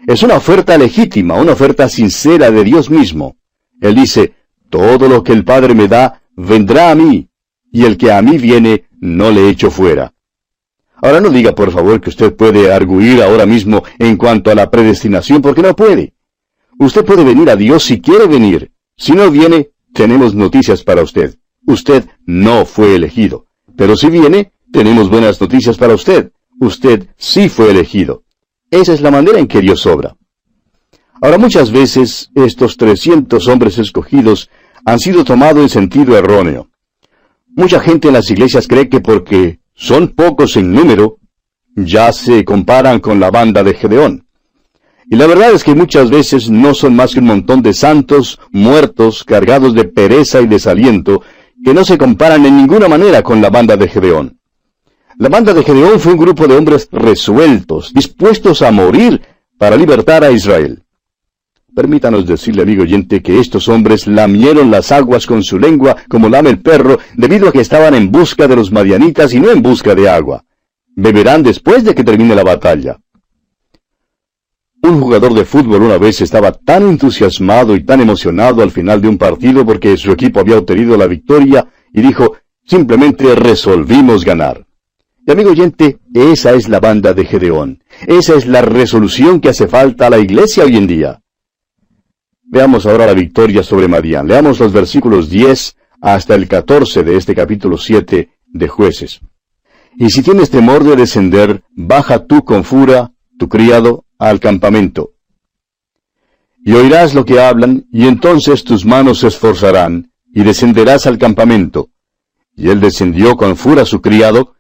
Es 0.06 0.24
una 0.24 0.36
oferta 0.36 0.78
legítima, 0.78 1.36
una 1.36 1.54
oferta 1.54 1.88
sincera 1.88 2.52
de 2.52 2.66
Dios 2.66 2.90
mismo. 2.90 3.38
Él 3.80 3.96
dice, 3.96 4.34
todo 4.70 5.08
lo 5.08 5.24
que 5.24 5.32
el 5.32 5.46
Padre 5.46 5.74
me 5.74 5.88
da, 5.88 6.22
vendrá 6.36 6.92
a 6.92 6.96
mí, 6.96 7.30
y 7.72 7.86
el 7.86 7.96
que 7.96 8.12
a 8.12 8.22
mí 8.22 8.38
viene, 8.38 8.88
no 9.00 9.32
le 9.32 9.48
echo 9.48 9.72
fuera. 9.72 10.12
Ahora 11.02 11.20
no 11.20 11.30
diga 11.30 11.54
por 11.54 11.72
favor 11.72 12.00
que 12.00 12.10
usted 12.10 12.36
puede 12.36 12.72
arguir 12.74 13.22
ahora 13.22 13.46
mismo 13.46 13.84
en 14.00 14.18
cuanto 14.18 14.52
a 14.52 14.56
la 14.56 14.70
predestinación, 14.70 15.42
porque 15.42 15.62
no 15.62 15.76
puede. 15.76 16.14
Usted 16.80 17.04
puede 17.04 17.24
venir 17.24 17.50
a 17.50 17.56
Dios 17.56 17.84
si 17.84 18.00
quiere 18.00 18.28
venir. 18.28 18.72
Si 18.98 19.14
no 19.14 19.32
viene, 19.32 19.72
tenemos 19.94 20.36
noticias 20.36 20.84
para 20.84 21.02
usted 21.02 21.36
usted 21.66 22.06
no 22.26 22.66
fue 22.66 22.96
elegido. 22.96 23.46
Pero 23.76 23.96
si 23.96 24.10
viene, 24.10 24.52
tenemos 24.72 25.10
buenas 25.10 25.40
noticias 25.40 25.78
para 25.78 25.94
usted. 25.94 26.32
Usted 26.60 27.08
sí 27.18 27.50
fue 27.50 27.72
elegido. 27.72 28.24
Esa 28.70 28.94
es 28.94 29.02
la 29.02 29.12
manera 29.12 29.40
en 29.40 29.48
que 29.48 29.62
Dios 29.62 29.86
obra. 29.86 30.16
Ahora 31.22 31.38
muchas 31.38 31.72
veces 31.72 32.32
estos 32.36 32.78
300 32.78 33.48
hombres 33.48 33.78
escogidos 33.78 34.50
han 34.86 35.00
sido 35.00 35.24
tomados 35.24 35.62
en 35.62 35.70
sentido 35.70 36.18
erróneo. 36.18 36.70
Mucha 37.50 37.80
gente 37.80 38.08
en 38.08 38.16
las 38.16 38.30
iglesias 38.32 38.68
cree 38.68 38.90
que 38.90 39.02
porque 39.02 39.60
son 39.82 40.10
pocos 40.10 40.58
en 40.58 40.72
número, 40.72 41.18
ya 41.76 42.14
se 42.14 42.46
comparan 42.46 43.00
con 43.00 43.20
la 43.20 43.32
banda 43.32 43.64
de 43.64 43.74
Gedeón. 43.74 44.28
Y 45.10 45.16
la 45.16 45.26
verdad 45.26 45.54
es 45.54 45.64
que 45.64 45.74
muchas 45.74 46.12
veces 46.12 46.52
no 46.52 46.76
son 46.76 46.96
más 46.96 47.14
que 47.14 47.20
un 47.20 47.26
montón 47.26 47.64
de 47.64 47.74
santos 47.74 48.40
muertos 48.52 49.24
cargados 49.24 49.74
de 49.74 49.86
pereza 49.86 50.40
y 50.40 50.46
desaliento 50.46 51.24
que 51.66 51.74
no 51.74 51.84
se 51.84 51.98
comparan 51.98 52.46
en 52.46 52.58
ninguna 52.58 52.88
manera 52.88 53.24
con 53.24 53.42
la 53.42 53.50
banda 53.50 53.76
de 53.76 53.88
Gedeón. 53.88 54.40
La 55.18 55.30
banda 55.30 55.52
de 55.52 55.64
Gedeón 55.64 56.00
fue 56.00 56.14
un 56.14 56.20
grupo 56.20 56.48
de 56.48 56.58
hombres 56.58 56.88
resueltos, 56.92 57.92
dispuestos 57.92 58.62
a 58.62 58.70
morir 58.70 59.20
para 59.58 59.76
libertar 59.76 60.24
a 60.24 60.30
Israel. 60.30 60.84
Permítanos 61.74 62.26
decirle, 62.26 62.64
amigo 62.64 62.84
oyente, 62.84 63.22
que 63.22 63.40
estos 63.40 63.70
hombres 63.70 64.06
lamieron 64.06 64.70
las 64.70 64.92
aguas 64.92 65.26
con 65.26 65.42
su 65.42 65.58
lengua 65.58 65.96
como 66.10 66.28
lame 66.28 66.50
el 66.50 66.60
perro, 66.60 67.00
debido 67.16 67.48
a 67.48 67.52
que 67.54 67.62
estaban 67.62 67.96
en 67.96 68.12
busca 68.12 68.48
de 68.48 68.58
los 68.58 68.72
madianitas 68.72 69.34
y 69.34 69.40
no 69.40 69.50
en 69.52 69.62
busca 69.62 69.96
de 69.96 70.10
agua. 70.10 70.44
Beberán 70.96 71.44
después 71.44 71.86
de 71.86 71.96
que 71.96 72.04
termine 72.04 72.36
la 72.36 72.44
batalla. 72.44 73.00
Un 74.84 75.00
jugador 75.00 75.34
de 75.34 75.46
fútbol 75.46 75.84
una 75.84 75.98
vez 75.98 76.20
estaba 76.22 76.52
tan 76.52 76.90
entusiasmado 76.90 77.76
y 77.76 77.86
tan 77.86 78.02
emocionado 78.02 78.64
al 78.64 78.72
final 78.72 79.00
de 79.00 79.08
un 79.08 79.18
partido 79.18 79.66
porque 79.66 79.96
su 79.96 80.12
equipo 80.12 80.42
había 80.42 80.58
obtenido 80.58 80.98
la 80.98 81.08
victoria 81.08 81.68
y 81.94 82.02
dijo, 82.02 82.36
simplemente 82.66 83.34
resolvimos 83.36 84.26
ganar. 84.26 84.66
Y 85.26 85.32
amigo 85.32 85.52
oyente, 85.52 86.00
esa 86.14 86.54
es 86.54 86.68
la 86.68 86.80
banda 86.80 87.14
de 87.14 87.26
Gedeón. 87.26 87.84
Esa 88.08 88.36
es 88.36 88.48
la 88.48 88.62
resolución 88.62 89.40
que 89.40 89.50
hace 89.50 89.68
falta 89.68 90.08
a 90.08 90.10
la 90.10 90.18
iglesia 90.18 90.66
hoy 90.66 90.76
en 90.76 90.88
día. 90.88 91.22
Veamos 92.52 92.86
ahora 92.86 93.06
la 93.06 93.14
victoria 93.14 93.64
sobre 93.64 93.88
Madián. 93.88 94.28
Leamos 94.28 94.60
los 94.60 94.74
versículos 94.74 95.30
10 95.30 95.78
hasta 96.02 96.36
el 96.36 96.50
14 96.50 97.02
de 97.02 97.16
este 97.16 97.34
capítulo 97.34 97.78
7 97.78 98.30
de 98.46 98.68
jueces. 98.68 99.22
Y 99.96 100.10
si 100.10 100.22
tienes 100.22 100.50
temor 100.50 100.84
de 100.84 100.98
descender, 100.98 101.64
baja 101.70 102.26
tú 102.26 102.44
con 102.44 102.66
fura, 102.66 103.14
tu 103.40 103.48
criado, 103.48 104.04
al 104.20 104.42
campamento. 104.42 105.14
Y 106.62 106.74
oirás 106.74 107.14
lo 107.14 107.24
que 107.24 107.40
hablan, 107.40 107.86
y 107.90 108.06
entonces 108.06 108.66
tus 108.66 108.86
manos 108.86 109.20
se 109.20 109.28
esforzarán, 109.28 110.12
y 110.34 110.44
descenderás 110.44 111.08
al 111.08 111.18
campamento. 111.18 111.90
Y 112.58 112.68
él 112.68 112.82
descendió 112.82 113.38
con 113.38 113.56
fura 113.56 113.86
su 113.86 114.02
criado, 114.02 114.56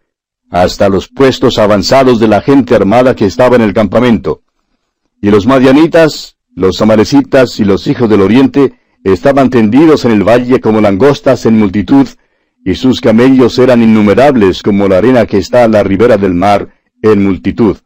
hasta 0.49 0.87
los 0.87 1.09
puestos 1.09 1.57
avanzados 1.57 2.21
de 2.21 2.29
la 2.29 2.39
gente 2.39 2.73
armada 2.73 3.17
que 3.17 3.25
estaba 3.25 3.57
en 3.57 3.63
el 3.63 3.73
campamento. 3.73 4.43
Y 5.21 5.29
los 5.29 5.45
madianitas, 5.45 6.37
los 6.55 6.81
amalecitas 6.81 7.59
y 7.59 7.65
los 7.65 7.87
hijos 7.87 8.09
del 8.09 8.21
oriente 8.21 8.73
estaban 9.03 9.49
tendidos 9.49 10.05
en 10.05 10.11
el 10.11 10.23
valle 10.23 10.59
como 10.59 10.81
langostas 10.81 11.45
en 11.45 11.57
multitud, 11.57 12.07
y 12.63 12.75
sus 12.75 13.01
camellos 13.01 13.57
eran 13.57 13.81
innumerables 13.81 14.61
como 14.61 14.87
la 14.87 14.97
arena 14.97 15.25
que 15.25 15.37
está 15.37 15.63
a 15.63 15.67
la 15.67 15.83
ribera 15.83 16.17
del 16.17 16.33
mar 16.33 16.69
en 17.01 17.23
multitud. 17.23 17.77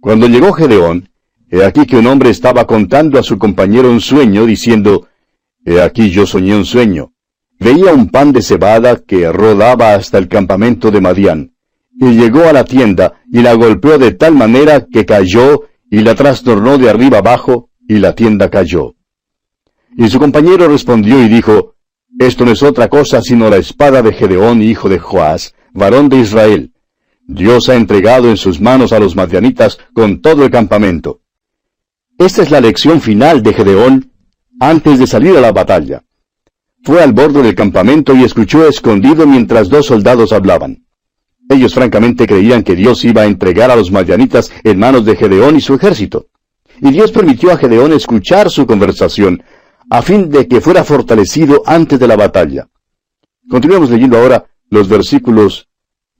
Cuando 0.00 0.28
llegó 0.28 0.52
Gedeón, 0.52 1.08
he 1.50 1.64
aquí 1.64 1.86
que 1.86 1.96
un 1.96 2.06
hombre 2.06 2.30
estaba 2.30 2.66
contando 2.66 3.18
a 3.18 3.22
su 3.22 3.38
compañero 3.38 3.90
un 3.90 4.00
sueño, 4.00 4.46
diciendo, 4.46 5.08
He 5.64 5.80
aquí 5.80 6.10
yo 6.10 6.26
soñé 6.26 6.56
un 6.56 6.64
sueño. 6.64 7.12
Veía 7.58 7.92
un 7.92 8.08
pan 8.08 8.32
de 8.32 8.40
cebada 8.40 8.96
que 8.96 9.30
rodaba 9.30 9.94
hasta 9.94 10.16
el 10.16 10.28
campamento 10.28 10.90
de 10.90 11.00
Madián, 11.00 11.52
y 11.92 12.12
llegó 12.12 12.44
a 12.44 12.52
la 12.52 12.64
tienda 12.64 13.20
y 13.30 13.42
la 13.42 13.52
golpeó 13.54 13.98
de 13.98 14.12
tal 14.12 14.34
manera 14.34 14.86
que 14.86 15.04
cayó 15.04 15.64
y 15.90 16.00
la 16.00 16.14
trastornó 16.14 16.78
de 16.78 16.88
arriba 16.88 17.18
abajo, 17.18 17.69
y 17.90 17.98
la 17.98 18.14
tienda 18.14 18.48
cayó. 18.48 18.94
Y 19.96 20.08
su 20.08 20.20
compañero 20.20 20.68
respondió 20.68 21.20
y 21.20 21.28
dijo, 21.28 21.74
Esto 22.20 22.44
no 22.44 22.52
es 22.52 22.62
otra 22.62 22.86
cosa 22.88 23.20
sino 23.20 23.50
la 23.50 23.56
espada 23.56 24.00
de 24.00 24.12
Gedeón, 24.12 24.62
hijo 24.62 24.88
de 24.88 25.00
Joás, 25.00 25.56
varón 25.72 26.08
de 26.08 26.18
Israel. 26.18 26.72
Dios 27.26 27.68
ha 27.68 27.74
entregado 27.74 28.30
en 28.30 28.36
sus 28.36 28.60
manos 28.60 28.92
a 28.92 29.00
los 29.00 29.16
madianitas 29.16 29.80
con 29.92 30.20
todo 30.20 30.44
el 30.44 30.52
campamento. 30.52 31.22
Esta 32.16 32.42
es 32.42 32.52
la 32.52 32.60
lección 32.60 33.00
final 33.00 33.42
de 33.42 33.54
Gedeón 33.54 34.12
antes 34.60 35.00
de 35.00 35.08
salir 35.08 35.36
a 35.36 35.40
la 35.40 35.50
batalla. 35.50 36.04
Fue 36.84 37.02
al 37.02 37.12
borde 37.12 37.42
del 37.42 37.56
campamento 37.56 38.14
y 38.14 38.22
escuchó 38.22 38.68
escondido 38.68 39.26
mientras 39.26 39.68
dos 39.68 39.86
soldados 39.86 40.32
hablaban. 40.32 40.86
Ellos 41.48 41.74
francamente 41.74 42.28
creían 42.28 42.62
que 42.62 42.76
Dios 42.76 43.04
iba 43.04 43.22
a 43.22 43.26
entregar 43.26 43.72
a 43.72 43.74
los 43.74 43.90
madianitas 43.90 44.52
en 44.62 44.78
manos 44.78 45.04
de 45.04 45.16
Gedeón 45.16 45.56
y 45.56 45.60
su 45.60 45.74
ejército. 45.74 46.29
Y 46.80 46.90
Dios 46.90 47.12
permitió 47.12 47.52
a 47.52 47.56
Gedeón 47.56 47.92
escuchar 47.92 48.50
su 48.50 48.66
conversación, 48.66 49.42
a 49.90 50.02
fin 50.02 50.30
de 50.30 50.48
que 50.48 50.60
fuera 50.60 50.84
fortalecido 50.84 51.62
antes 51.66 51.98
de 51.98 52.06
la 52.06 52.16
batalla. 52.16 52.68
Continuamos 53.48 53.90
leyendo 53.90 54.16
ahora 54.16 54.46
los 54.70 54.88
versículos 54.88 55.68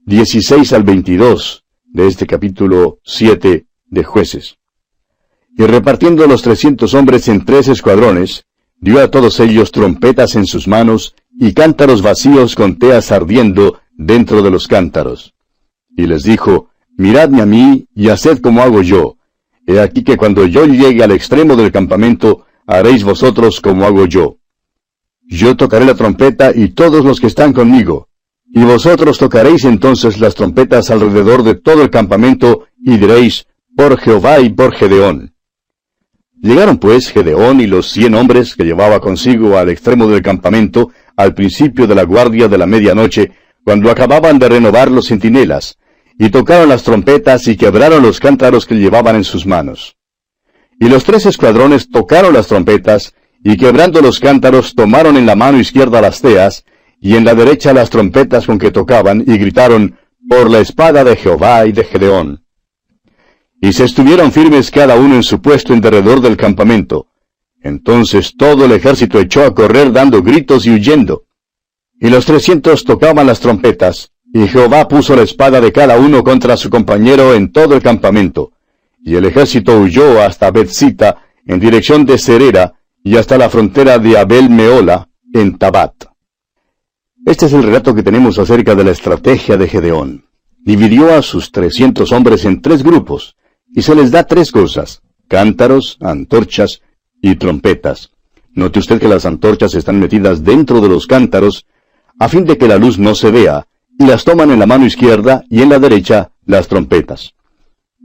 16 0.04 0.72
al 0.72 0.82
22 0.82 1.64
de 1.84 2.06
este 2.06 2.26
capítulo 2.26 2.98
7 3.04 3.66
de 3.86 4.04
jueces. 4.04 4.56
Y 5.56 5.64
repartiendo 5.64 6.26
los 6.26 6.42
trescientos 6.42 6.94
hombres 6.94 7.28
en 7.28 7.44
tres 7.44 7.68
escuadrones, 7.68 8.44
dio 8.78 9.00
a 9.00 9.10
todos 9.10 9.40
ellos 9.40 9.72
trompetas 9.72 10.34
en 10.34 10.46
sus 10.46 10.66
manos 10.68 11.14
y 11.38 11.52
cántaros 11.52 12.02
vacíos 12.02 12.54
con 12.54 12.78
teas 12.78 13.12
ardiendo 13.12 13.80
dentro 13.92 14.42
de 14.42 14.50
los 14.50 14.66
cántaros. 14.66 15.34
Y 15.96 16.06
les 16.06 16.22
dijo, 16.22 16.70
Miradme 16.96 17.40
a 17.40 17.46
mí 17.46 17.86
y 17.94 18.08
haced 18.08 18.40
como 18.40 18.60
hago 18.62 18.82
yo. 18.82 19.16
He 19.66 19.80
aquí 19.80 20.02
que 20.02 20.16
cuando 20.16 20.46
yo 20.46 20.64
llegue 20.66 21.02
al 21.02 21.12
extremo 21.12 21.56
del 21.56 21.72
campamento, 21.72 22.46
haréis 22.66 23.04
vosotros 23.04 23.60
como 23.60 23.84
hago 23.84 24.06
yo. 24.06 24.38
Yo 25.22 25.56
tocaré 25.56 25.84
la 25.84 25.94
trompeta 25.94 26.52
y 26.54 26.68
todos 26.70 27.04
los 27.04 27.20
que 27.20 27.28
están 27.28 27.52
conmigo. 27.52 28.08
Y 28.52 28.64
vosotros 28.64 29.18
tocaréis 29.18 29.64
entonces 29.64 30.18
las 30.18 30.34
trompetas 30.34 30.90
alrededor 30.90 31.44
de 31.44 31.54
todo 31.54 31.82
el 31.82 31.90
campamento 31.90 32.64
y 32.84 32.96
diréis, 32.96 33.46
por 33.76 33.98
Jehová 33.98 34.40
y 34.40 34.50
por 34.50 34.74
Gedeón. 34.74 35.34
Llegaron 36.42 36.78
pues 36.78 37.10
Gedeón 37.10 37.60
y 37.60 37.66
los 37.66 37.90
cien 37.90 38.14
hombres 38.14 38.56
que 38.56 38.64
llevaba 38.64 38.98
consigo 38.98 39.58
al 39.58 39.68
extremo 39.68 40.08
del 40.08 40.22
campamento 40.22 40.90
al 41.16 41.34
principio 41.34 41.86
de 41.86 41.94
la 41.94 42.04
guardia 42.04 42.48
de 42.48 42.56
la 42.56 42.66
medianoche, 42.66 43.30
cuando 43.62 43.90
acababan 43.90 44.38
de 44.38 44.48
renovar 44.48 44.90
los 44.90 45.08
centinelas, 45.08 45.76
y 46.22 46.28
tocaron 46.28 46.68
las 46.68 46.82
trompetas 46.82 47.48
y 47.48 47.56
quebraron 47.56 48.02
los 48.02 48.20
cántaros 48.20 48.66
que 48.66 48.74
llevaban 48.74 49.16
en 49.16 49.24
sus 49.24 49.46
manos. 49.46 49.96
Y 50.78 50.86
los 50.90 51.02
tres 51.02 51.24
escuadrones 51.24 51.88
tocaron 51.88 52.34
las 52.34 52.46
trompetas, 52.46 53.14
y 53.42 53.56
quebrando 53.56 54.02
los 54.02 54.20
cántaros 54.20 54.74
tomaron 54.74 55.16
en 55.16 55.24
la 55.24 55.34
mano 55.34 55.58
izquierda 55.58 56.02
las 56.02 56.20
teas, 56.20 56.66
y 57.00 57.16
en 57.16 57.24
la 57.24 57.34
derecha 57.34 57.72
las 57.72 57.88
trompetas 57.88 58.44
con 58.44 58.58
que 58.58 58.70
tocaban, 58.70 59.24
y 59.26 59.38
gritaron, 59.38 59.98
por 60.28 60.50
la 60.50 60.58
espada 60.58 61.04
de 61.04 61.16
Jehová 61.16 61.64
y 61.64 61.72
de 61.72 61.84
Gedeón. 61.84 62.44
Y 63.58 63.72
se 63.72 63.84
estuvieron 63.84 64.30
firmes 64.30 64.70
cada 64.70 64.96
uno 64.96 65.14
en 65.14 65.22
su 65.22 65.40
puesto 65.40 65.72
en 65.72 65.80
derredor 65.80 66.20
del 66.20 66.36
campamento. 66.36 67.06
Entonces 67.62 68.34
todo 68.36 68.66
el 68.66 68.72
ejército 68.72 69.18
echó 69.18 69.42
a 69.42 69.54
correr 69.54 69.90
dando 69.90 70.22
gritos 70.22 70.66
y 70.66 70.70
huyendo. 70.70 71.24
Y 71.98 72.10
los 72.10 72.26
trescientos 72.26 72.84
tocaban 72.84 73.26
las 73.26 73.40
trompetas, 73.40 74.12
y 74.32 74.46
Jehová 74.46 74.86
puso 74.86 75.16
la 75.16 75.22
espada 75.22 75.60
de 75.60 75.72
cada 75.72 75.98
uno 75.98 76.22
contra 76.22 76.56
su 76.56 76.70
compañero 76.70 77.34
en 77.34 77.50
todo 77.50 77.74
el 77.74 77.82
campamento. 77.82 78.52
Y 79.02 79.16
el 79.16 79.24
ejército 79.24 79.78
huyó 79.78 80.22
hasta 80.22 80.50
Bethsita, 80.50 81.22
en 81.46 81.58
dirección 81.58 82.04
de 82.04 82.18
Cerera, 82.18 82.74
y 83.02 83.16
hasta 83.16 83.38
la 83.38 83.48
frontera 83.48 83.98
de 83.98 84.18
Abel 84.18 84.50
Meola, 84.50 85.08
en 85.32 85.58
Tabat. 85.58 86.04
Este 87.24 87.46
es 87.46 87.52
el 87.52 87.62
relato 87.62 87.94
que 87.94 88.02
tenemos 88.02 88.38
acerca 88.38 88.74
de 88.74 88.84
la 88.84 88.92
estrategia 88.92 89.56
de 89.56 89.68
Gedeón. 89.68 90.24
Dividió 90.58 91.14
a 91.14 91.22
sus 91.22 91.50
trescientos 91.50 92.12
hombres 92.12 92.44
en 92.44 92.60
tres 92.60 92.82
grupos, 92.82 93.36
y 93.74 93.82
se 93.82 93.94
les 93.94 94.10
da 94.10 94.24
tres 94.24 94.52
cosas, 94.52 95.02
cántaros, 95.28 95.96
antorchas 96.00 96.82
y 97.20 97.36
trompetas. 97.36 98.10
Note 98.52 98.78
usted 98.78 99.00
que 99.00 99.08
las 99.08 99.26
antorchas 99.26 99.74
están 99.74 99.98
metidas 99.98 100.44
dentro 100.44 100.80
de 100.80 100.88
los 100.88 101.06
cántaros, 101.06 101.66
a 102.18 102.28
fin 102.28 102.44
de 102.44 102.58
que 102.58 102.68
la 102.68 102.78
luz 102.78 102.98
no 102.98 103.14
se 103.14 103.30
vea, 103.30 103.66
y 104.00 104.06
las 104.06 104.24
toman 104.24 104.50
en 104.50 104.58
la 104.58 104.66
mano 104.66 104.86
izquierda 104.86 105.44
y 105.50 105.60
en 105.60 105.68
la 105.68 105.78
derecha 105.78 106.32
las 106.46 106.68
trompetas. 106.68 107.34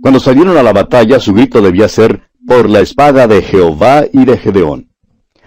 Cuando 0.01 0.19
salieron 0.19 0.57
a 0.57 0.61
la 0.61 0.73
batalla, 0.73 1.21
su 1.21 1.33
grito 1.33 1.61
debía 1.61 1.87
ser 1.87 2.29
por 2.45 2.69
la 2.69 2.81
espada 2.81 3.27
de 3.27 3.41
Jehová 3.41 4.03
y 4.11 4.25
de 4.25 4.37
Gedeón. 4.37 4.89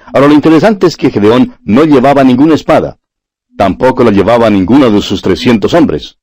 Ahora 0.07 0.27
lo 0.27 0.33
interesante 0.33 0.87
es 0.87 0.97
que 0.97 1.11
Gedeón 1.11 1.59
no 1.65 1.85
llevaba 1.85 2.25
ninguna 2.25 2.55
espada. 2.55 2.99
Tampoco 3.59 4.03
la 4.03 4.11
llevaba 4.11 4.49
ninguno 4.49 4.91
de 4.91 5.03
sus 5.03 5.21
trescientos 5.21 5.75
hombres. 5.75 6.17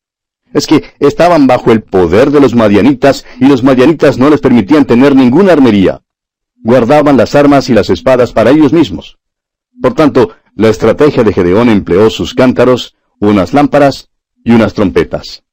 Es 0.53 0.65
que 0.65 0.83
estaban 0.97 1.45
bajo 1.45 1.71
el 1.71 1.83
poder 1.83 2.31
de 2.31 2.39
los 2.39 2.55
madianitas 2.55 3.25
y 3.39 3.45
los 3.45 3.61
madianitas 3.61 4.17
no 4.17 4.31
les 4.31 4.41
permitían 4.41 4.85
tener 4.85 5.15
ninguna 5.15 5.53
armería. 5.53 6.01
Guardaban 6.63 7.15
las 7.15 7.35
armas 7.35 7.69
y 7.69 7.75
las 7.75 7.91
espadas 7.91 8.31
para 8.31 8.49
ellos 8.49 8.73
mismos. 8.73 9.19
Por 9.79 9.93
tanto, 9.93 10.31
la 10.55 10.69
estrategia 10.69 11.23
de 11.23 11.31
Gedeón 11.31 11.69
empleó 11.69 12.09
sus 12.09 12.33
cántaros, 12.33 12.95
unas 13.19 13.53
lámparas 13.53 14.09
y 14.45 14.53
unas 14.53 14.73
trompetas. 14.73 15.43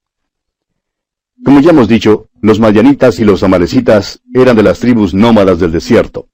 Como 1.44 1.58
ya 1.58 1.70
hemos 1.70 1.88
dicho, 1.88 2.28
los 2.40 2.60
mayanitas 2.60 3.18
y 3.18 3.24
los 3.24 3.42
amalecitas 3.42 4.20
eran 4.32 4.54
de 4.54 4.62
las 4.62 4.78
tribus 4.78 5.12
nómadas 5.12 5.58
del 5.58 5.72
desierto. 5.72 6.28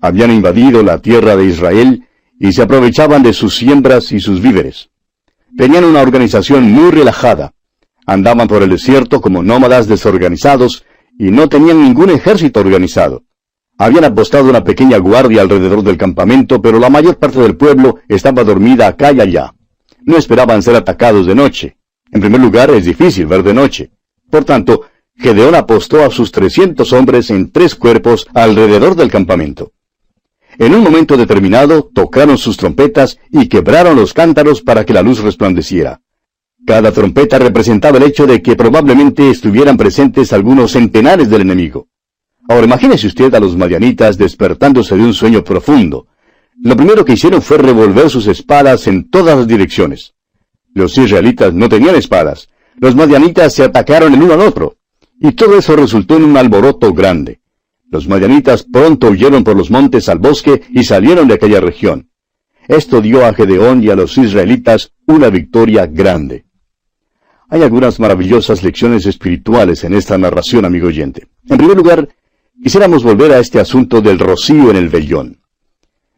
Habían 0.00 0.30
invadido 0.30 0.82
la 0.82 1.00
tierra 1.00 1.36
de 1.36 1.44
Israel 1.44 2.06
y 2.38 2.52
se 2.52 2.62
aprovechaban 2.62 3.22
de 3.22 3.32
sus 3.32 3.56
siembras 3.56 4.12
y 4.12 4.20
sus 4.20 4.40
víveres. 4.40 4.90
Tenían 5.56 5.84
una 5.84 6.00
organización 6.00 6.70
muy 6.70 6.90
relajada. 6.90 7.52
Andaban 8.06 8.46
por 8.48 8.62
el 8.62 8.70
desierto 8.70 9.20
como 9.20 9.42
nómadas 9.42 9.88
desorganizados 9.88 10.84
y 11.18 11.30
no 11.30 11.48
tenían 11.48 11.82
ningún 11.82 12.10
ejército 12.10 12.60
organizado. 12.60 13.24
Habían 13.76 14.04
apostado 14.04 14.48
una 14.48 14.64
pequeña 14.64 14.98
guardia 14.98 15.42
alrededor 15.42 15.82
del 15.82 15.96
campamento, 15.96 16.62
pero 16.62 16.78
la 16.78 16.90
mayor 16.90 17.16
parte 17.18 17.40
del 17.40 17.56
pueblo 17.56 17.98
estaba 18.08 18.44
dormida 18.44 18.86
acá 18.86 19.12
y 19.12 19.20
allá. 19.20 19.54
No 20.02 20.16
esperaban 20.16 20.62
ser 20.62 20.76
atacados 20.76 21.26
de 21.26 21.34
noche. 21.34 21.77
En 22.12 22.20
primer 22.20 22.40
lugar, 22.40 22.70
es 22.70 22.84
difícil 22.84 23.26
ver 23.26 23.42
de 23.42 23.54
noche. 23.54 23.90
Por 24.30 24.44
tanto, 24.44 24.82
Gedeón 25.16 25.54
apostó 25.54 26.04
a 26.04 26.10
sus 26.10 26.30
trescientos 26.30 26.92
hombres 26.92 27.30
en 27.30 27.50
tres 27.50 27.74
cuerpos 27.74 28.26
alrededor 28.34 28.94
del 28.94 29.10
campamento. 29.10 29.72
En 30.58 30.74
un 30.74 30.82
momento 30.82 31.16
determinado, 31.16 31.90
tocaron 31.92 32.38
sus 32.38 32.56
trompetas 32.56 33.18
y 33.30 33.48
quebraron 33.48 33.96
los 33.96 34.12
cántaros 34.12 34.62
para 34.62 34.84
que 34.84 34.92
la 34.92 35.02
luz 35.02 35.20
resplandeciera. 35.20 36.00
Cada 36.66 36.92
trompeta 36.92 37.38
representaba 37.38 37.98
el 37.98 38.04
hecho 38.04 38.26
de 38.26 38.42
que 38.42 38.56
probablemente 38.56 39.30
estuvieran 39.30 39.76
presentes 39.76 40.32
algunos 40.32 40.72
centenares 40.72 41.30
del 41.30 41.42
enemigo. 41.42 41.88
Ahora 42.48 42.66
imagínese 42.66 43.06
usted 43.06 43.32
a 43.34 43.40
los 43.40 43.56
madianitas 43.56 44.18
despertándose 44.18 44.96
de 44.96 45.02
un 45.02 45.14
sueño 45.14 45.44
profundo. 45.44 46.06
Lo 46.60 46.76
primero 46.76 47.04
que 47.04 47.12
hicieron 47.12 47.42
fue 47.42 47.58
revolver 47.58 48.10
sus 48.10 48.26
espadas 48.26 48.86
en 48.86 49.08
todas 49.10 49.36
las 49.36 49.46
direcciones. 49.46 50.14
Los 50.78 50.96
israelitas 50.96 51.52
no 51.52 51.68
tenían 51.68 51.94
espadas. 51.94 52.48
Los 52.76 52.94
madianitas 52.94 53.54
se 53.54 53.64
atacaron 53.64 54.14
el 54.14 54.22
uno 54.22 54.34
al 54.34 54.40
otro. 54.40 54.76
Y 55.20 55.32
todo 55.32 55.58
eso 55.58 55.76
resultó 55.76 56.16
en 56.16 56.24
un 56.24 56.36
alboroto 56.36 56.92
grande. 56.92 57.40
Los 57.90 58.08
madianitas 58.08 58.62
pronto 58.62 59.08
huyeron 59.08 59.44
por 59.44 59.56
los 59.56 59.70
montes 59.70 60.08
al 60.08 60.18
bosque 60.18 60.62
y 60.70 60.84
salieron 60.84 61.28
de 61.28 61.34
aquella 61.34 61.60
región. 61.60 62.08
Esto 62.66 63.00
dio 63.00 63.26
a 63.26 63.34
Gedeón 63.34 63.82
y 63.82 63.90
a 63.90 63.96
los 63.96 64.16
israelitas 64.16 64.92
una 65.06 65.28
victoria 65.30 65.86
grande. 65.86 66.44
Hay 67.48 67.62
algunas 67.62 67.98
maravillosas 67.98 68.62
lecciones 68.62 69.06
espirituales 69.06 69.84
en 69.84 69.94
esta 69.94 70.16
narración, 70.18 70.64
amigo 70.64 70.88
oyente. 70.88 71.26
En 71.48 71.56
primer 71.56 71.76
lugar, 71.76 72.08
Quisiéramos 72.60 73.04
volver 73.04 73.32
a 73.32 73.38
este 73.38 73.60
asunto 73.60 74.00
del 74.00 74.18
rocío 74.18 74.70
en 74.70 74.76
el 74.76 74.88
vellón. 74.88 75.38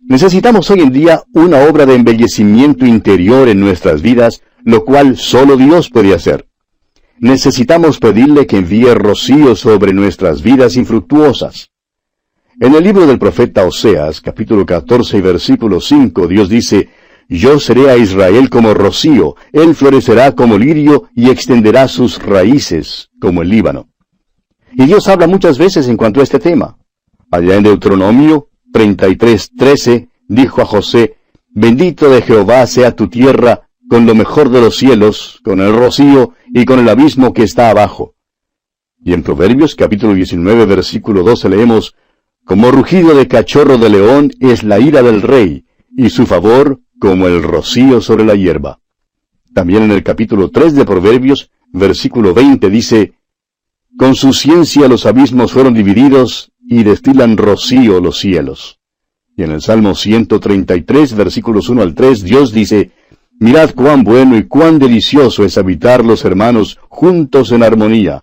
Necesitamos 0.01 0.71
hoy 0.71 0.81
en 0.81 0.91
día 0.91 1.23
una 1.35 1.65
obra 1.65 1.85
de 1.85 1.95
embellecimiento 1.95 2.87
interior 2.87 3.47
en 3.49 3.61
nuestras 3.61 4.01
vidas, 4.01 4.41
lo 4.65 4.85
cual 4.85 5.17
solo 5.17 5.57
Dios 5.57 5.91
puede 5.91 6.15
hacer. 6.15 6.47
Necesitamos 7.19 7.99
pedirle 7.99 8.47
que 8.47 8.57
envíe 8.57 8.95
rocío 8.95 9.55
sobre 9.55 9.93
nuestras 9.93 10.43
vidas 10.43 10.77
infructuosas. 10.77 11.71
En 12.59 12.75
el 12.75 12.85
libro 12.85 13.07
del 13.07 13.19
profeta 13.19 13.65
Oseas, 13.65 14.21
capítulo 14.21 14.67
14 14.67 15.19
y 15.19 15.21
versículo 15.21 15.81
5, 15.81 16.27
Dios 16.27 16.49
dice, 16.49 16.89
Yo 17.29 17.59
seré 17.59 17.91
a 17.91 17.97
Israel 17.97 18.51
como 18.51 18.75
rocío, 18.75 19.37
él 19.53 19.75
florecerá 19.75 20.33
como 20.33 20.59
lirio 20.59 21.09
y 21.15 21.31
extenderá 21.31 21.89
sus 21.89 22.19
raíces 22.19 23.11
como 23.21 23.43
el 23.43 23.49
Líbano. 23.49 23.89
Y 24.73 24.87
Dios 24.87 25.09
habla 25.09 25.27
muchas 25.27 25.59
veces 25.59 25.89
en 25.89 25.97
cuanto 25.97 26.21
a 26.21 26.23
este 26.23 26.39
tema. 26.39 26.77
Allá 27.31 27.57
en 27.57 27.63
Deuteronomio 27.63 28.49
33:13 28.73 30.09
dijo 30.29 30.63
a 30.63 30.67
José, 30.67 31.17
Bendito 31.49 32.09
de 32.09 32.23
Jehová 32.23 32.67
sea 32.67 32.95
tu 32.95 33.09
tierra 33.09 33.70
con 33.91 34.07
lo 34.07 34.15
mejor 34.15 34.51
de 34.51 34.61
los 34.61 34.77
cielos, 34.77 35.41
con 35.43 35.61
el 35.61 35.75
rocío 35.75 36.35
y 36.55 36.65
con 36.65 36.79
el 36.79 36.89
abismo 36.89 37.35
que 37.35 37.43
está 37.43 37.71
abajo. 37.71 38.15
Y 39.05 39.15
en 39.15 39.25
Proverbios 39.25 39.75
capítulo 39.75 40.15
19 40.15 40.65
versículo 40.65 41.25
12 41.25 41.49
leemos, 41.49 41.97
Como 42.45 42.71
rugido 42.71 43.17
de 43.17 43.27
cachorro 43.27 43.79
de 43.79 43.89
león 43.89 44.31
es 44.39 44.63
la 44.63 44.79
ira 44.79 45.03
del 45.03 45.23
rey, 45.23 45.65
y 45.97 46.11
su 46.11 46.25
favor 46.25 46.79
como 47.01 47.27
el 47.27 47.43
rocío 47.43 48.01
sobre 48.01 48.25
la 48.25 48.37
hierba. 48.37 48.79
También 49.53 49.83
en 49.83 49.91
el 49.91 50.05
capítulo 50.05 50.51
3 50.51 50.75
de 50.77 50.85
Proverbios, 50.85 51.51
versículo 51.73 52.33
20 52.33 52.71
dice, 52.71 53.15
Con 53.99 54.15
su 54.15 54.33
ciencia 54.33 54.87
los 54.87 55.05
abismos 55.05 55.51
fueron 55.51 55.75
divididos 55.75 56.53
y 56.65 56.85
destilan 56.85 57.37
rocío 57.37 58.01
los 58.01 58.21
cielos. 58.21 58.79
Y 59.37 59.43
en 59.43 59.51
el 59.51 59.61
Salmo 59.61 59.97
133, 59.97 61.17
versículos 61.17 61.69
1 61.69 61.83
al 61.83 61.97
3, 61.97 62.23
Dios 62.23 62.53
dice, 62.53 62.93
Mirad 63.41 63.75
cuán 63.75 64.05
bueno 64.05 64.37
y 64.37 64.45
cuán 64.45 64.79
delicioso 64.79 65.47
es 65.47 65.57
habitar 65.57 66.05
los 66.05 66.27
hermanos 66.27 66.79
juntos 66.91 67.53
en 67.53 67.63
armonía. 67.63 68.23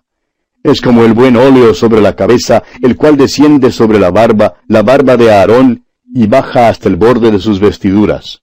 Es 0.62 0.80
como 0.80 1.02
el 1.02 1.12
buen 1.12 1.36
óleo 1.36 1.74
sobre 1.74 2.00
la 2.00 2.14
cabeza, 2.14 2.62
el 2.82 2.96
cual 2.96 3.16
desciende 3.16 3.72
sobre 3.72 3.98
la 3.98 4.12
barba, 4.12 4.54
la 4.68 4.84
barba 4.84 5.16
de 5.16 5.32
Aarón, 5.32 5.84
y 6.14 6.28
baja 6.28 6.68
hasta 6.68 6.88
el 6.88 6.94
borde 6.94 7.32
de 7.32 7.40
sus 7.40 7.58
vestiduras. 7.58 8.42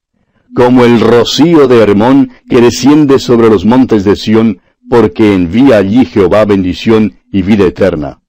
Como 0.53 0.83
el 0.83 0.99
rocío 0.99 1.69
de 1.69 1.81
Hermón 1.81 2.31
que 2.49 2.59
desciende 2.59 3.19
sobre 3.19 3.49
los 3.49 3.63
montes 3.63 4.03
de 4.03 4.17
Sión, 4.17 4.59
porque 4.89 5.33
envía 5.33 5.77
allí 5.77 6.03
Jehová 6.03 6.43
bendición 6.43 7.19
y 7.31 7.41
vida 7.41 7.63
eterna. 7.63 8.19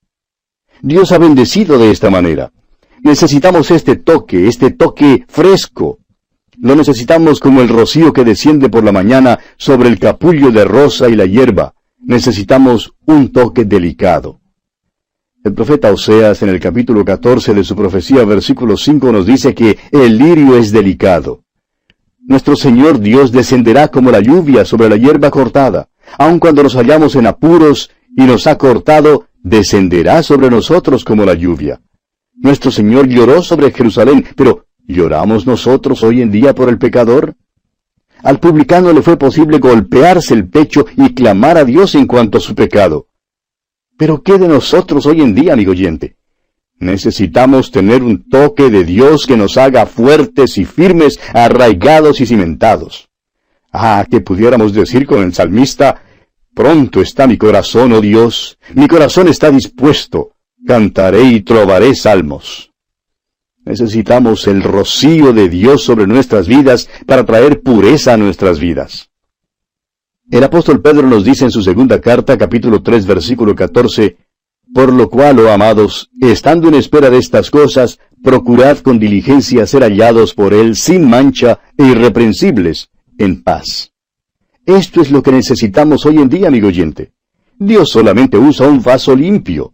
Dios 0.83 1.11
ha 1.11 1.19
bendecido 1.19 1.79
de 1.79 1.91
esta 1.91 2.11
manera. 2.11 2.53
Necesitamos 3.03 3.73
este 3.73 3.97
toque, 3.97 4.47
este 4.47 4.71
toque 4.71 5.25
fresco. 5.29 5.99
Lo 6.59 6.75
necesitamos 6.75 7.39
como 7.39 7.61
el 7.61 7.69
rocío 7.69 8.13
que 8.13 8.25
desciende 8.25 8.69
por 8.69 8.83
la 8.83 8.93
mañana 8.93 9.39
sobre 9.57 9.89
el 9.89 9.99
capullo 9.99 10.51
de 10.51 10.65
rosa 10.65 11.09
y 11.09 11.15
la 11.15 11.27
hierba. 11.27 11.75
Necesitamos 11.99 12.95
un 13.05 13.31
toque 13.31 13.65
delicado. 13.65 14.41
El 15.45 15.53
profeta 15.53 15.93
Oseas 15.93 16.43
en 16.43 16.49
el 16.49 16.59
capítulo 16.59 17.05
14 17.05 17.55
de 17.55 17.63
su 17.63 17.77
profecía, 17.77 18.25
versículo 18.25 18.77
5, 18.77 19.13
nos 19.13 19.27
dice 19.27 19.55
que 19.55 19.79
el 19.93 20.19
lirio 20.19 20.57
es 20.57 20.73
delicado. 20.73 21.45
Nuestro 22.21 22.57
Señor 22.57 22.99
Dios 22.99 23.31
descenderá 23.31 23.89
como 23.89 24.11
la 24.11 24.21
lluvia 24.21 24.65
sobre 24.65 24.89
la 24.89 24.97
hierba 24.97 25.31
cortada. 25.31 25.89
Aun 26.19 26.41
cuando 26.41 26.63
nos 26.63 26.75
hallamos 26.75 27.15
en 27.15 27.27
apuros 27.27 27.91
y 28.17 28.23
nos 28.25 28.47
ha 28.47 28.59
cortado, 28.59 29.27
descenderá 29.43 30.23
sobre 30.23 30.51
nosotros 30.51 31.05
como 31.05 31.25
la 31.25 31.35
lluvia. 31.35 31.81
Nuestro 32.35 32.71
Señor 32.71 33.07
lloró 33.07 33.43
sobre 33.43 33.71
Jerusalén, 33.71 34.25
pero 34.35 34.66
¿lloramos 34.87 35.47
nosotros 35.47 36.03
hoy 36.03 36.23
en 36.23 36.31
día 36.31 36.55
por 36.55 36.69
el 36.69 36.79
pecador? 36.79 37.35
Al 38.23 38.41
publicano 38.41 38.93
le 38.93 39.03
fue 39.03 39.17
posible 39.17 39.59
golpearse 39.59 40.35
el 40.35 40.49
pecho 40.49 40.87
y 40.97 41.15
clamar 41.15 41.59
a 41.59 41.65
Dios 41.65 41.95
en 41.95 42.07
cuanto 42.07 42.39
a 42.39 42.41
su 42.41 42.55
pecado. 42.55 43.09
Pero 43.97 44.23
¿qué 44.23 44.39
de 44.39 44.49
nosotros 44.49 45.07
hoy 45.07 45.21
en 45.21 45.35
día, 45.35 45.53
amigo 45.53 45.73
oyente? 45.73 46.17
Necesitamos 46.79 47.71
tener 47.71 48.03
un 48.03 48.29
toque 48.29 48.69
de 48.71 48.85
Dios 48.85 49.27
que 49.27 49.37
nos 49.37 49.57
haga 49.57 49.87
fuertes 49.87 50.59
y 50.59 50.65
firmes, 50.65 51.19
arraigados 51.33 52.21
y 52.21 52.27
cimentados. 52.27 53.09
Ah, 53.73 54.05
que 54.11 54.21
pudiéramos 54.21 54.73
decir 54.73 55.07
con 55.07 55.23
el 55.23 55.33
salmista, 55.33 56.03
Pronto 56.57 57.03
está 57.03 57.27
mi 57.27 57.37
corazón, 57.37 57.93
oh 57.93 58.01
Dios, 58.01 58.59
mi 58.73 58.89
corazón 58.89 59.29
está 59.29 59.51
dispuesto, 59.51 60.37
cantaré 60.67 61.23
y 61.25 61.43
trovaré 61.43 61.95
salmos. 61.95 62.66
Necesitamos 63.67 64.47
el 64.47 64.63
rocío 64.63 65.33
de 65.33 65.49
Dios 65.49 65.83
sobre 65.83 66.07
nuestras 66.07 66.47
vidas 66.47 66.89
para 67.05 67.27
traer 67.27 67.63
pureza 67.63 68.15
a 68.15 68.17
nuestras 68.17 68.61
vidas. 68.61 69.11
El 70.31 70.45
apóstol 70.45 70.81
Pedro 70.81 71.09
nos 71.09 71.25
dice 71.25 71.47
en 71.47 71.51
su 71.51 71.63
segunda 71.63 72.01
carta, 72.01 72.39
capítulo 72.39 72.81
3, 72.81 73.05
versículo 73.07 73.57
14, 73.57 74.19
Por 74.73 74.93
lo 74.93 75.11
cual, 75.11 75.41
oh 75.41 75.51
amados, 75.51 76.11
estando 76.21 76.69
en 76.69 76.75
espera 76.75 77.11
de 77.11 77.19
estas 77.19 77.51
cosas, 77.51 77.99
procurad 78.23 78.79
con 78.79 79.01
diligencia 79.01 79.67
ser 79.67 79.83
hallados 79.83 80.33
por 80.33 80.55
Él 80.55 80.77
sin 80.77 81.09
mancha 81.09 81.59
e 81.77 81.87
irreprensibles, 81.87 82.91
en 83.19 83.43
paz. 83.43 83.93
Esto 84.65 85.01
es 85.01 85.11
lo 85.11 85.25
que 85.25 85.33
necesitamos 85.33 86.07
hoy 86.07 86.19
en 86.19 86.29
día, 86.29 86.49
amigo 86.49 86.69
oyente. 86.69 87.13
Dios 87.59 87.89
solamente 87.89 88.39
usa 88.39 88.69
un 88.69 88.81
vaso 88.81 89.17
limpio. 89.17 89.73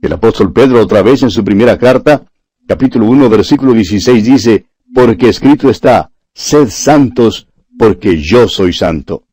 El 0.00 0.12
apóstol 0.12 0.52
Pedro 0.52 0.80
otra 0.80 1.02
vez 1.02 1.24
en 1.24 1.30
su 1.30 1.42
primera 1.42 1.76
carta, 1.76 2.26
capítulo 2.66 3.06
1, 3.06 3.28
versículo 3.28 3.72
16 3.72 4.24
dice, 4.24 4.66
porque 4.92 5.28
escrito 5.28 5.70
está, 5.70 6.10
sed 6.34 6.68
santos, 6.68 7.48
porque 7.78 8.20
yo 8.20 8.48
soy 8.48 8.72
santo. 8.72 9.24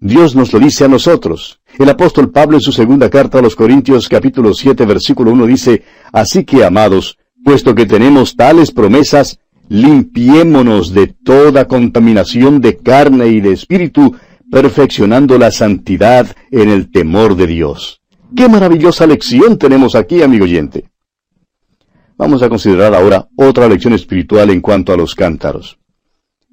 Dios 0.00 0.34
nos 0.34 0.52
lo 0.52 0.58
dice 0.58 0.84
a 0.84 0.88
nosotros. 0.88 1.60
El 1.78 1.90
apóstol 1.90 2.30
Pablo 2.30 2.56
en 2.56 2.62
su 2.62 2.72
segunda 2.72 3.10
carta 3.10 3.38
a 3.38 3.42
los 3.42 3.54
Corintios 3.54 4.08
capítulo 4.08 4.54
7 4.54 4.86
versículo 4.86 5.32
1 5.32 5.46
dice, 5.46 5.82
Así 6.10 6.44
que, 6.44 6.64
amados, 6.64 7.18
puesto 7.44 7.74
que 7.74 7.84
tenemos 7.84 8.34
tales 8.34 8.70
promesas, 8.70 9.38
limpiémonos 9.68 10.94
de 10.94 11.08
toda 11.08 11.66
contaminación 11.66 12.62
de 12.62 12.78
carne 12.78 13.28
y 13.28 13.40
de 13.40 13.52
espíritu, 13.52 14.16
perfeccionando 14.50 15.38
la 15.38 15.50
santidad 15.50 16.34
en 16.50 16.70
el 16.70 16.90
temor 16.90 17.36
de 17.36 17.46
Dios. 17.46 18.00
Qué 18.34 18.48
maravillosa 18.48 19.06
lección 19.06 19.58
tenemos 19.58 19.94
aquí, 19.94 20.22
amigo 20.22 20.44
oyente. 20.44 20.89
Vamos 22.20 22.42
a 22.42 22.50
considerar 22.50 22.94
ahora 22.94 23.28
otra 23.34 23.66
lección 23.66 23.94
espiritual 23.94 24.50
en 24.50 24.60
cuanto 24.60 24.92
a 24.92 24.96
los 24.98 25.14
cántaros. 25.14 25.78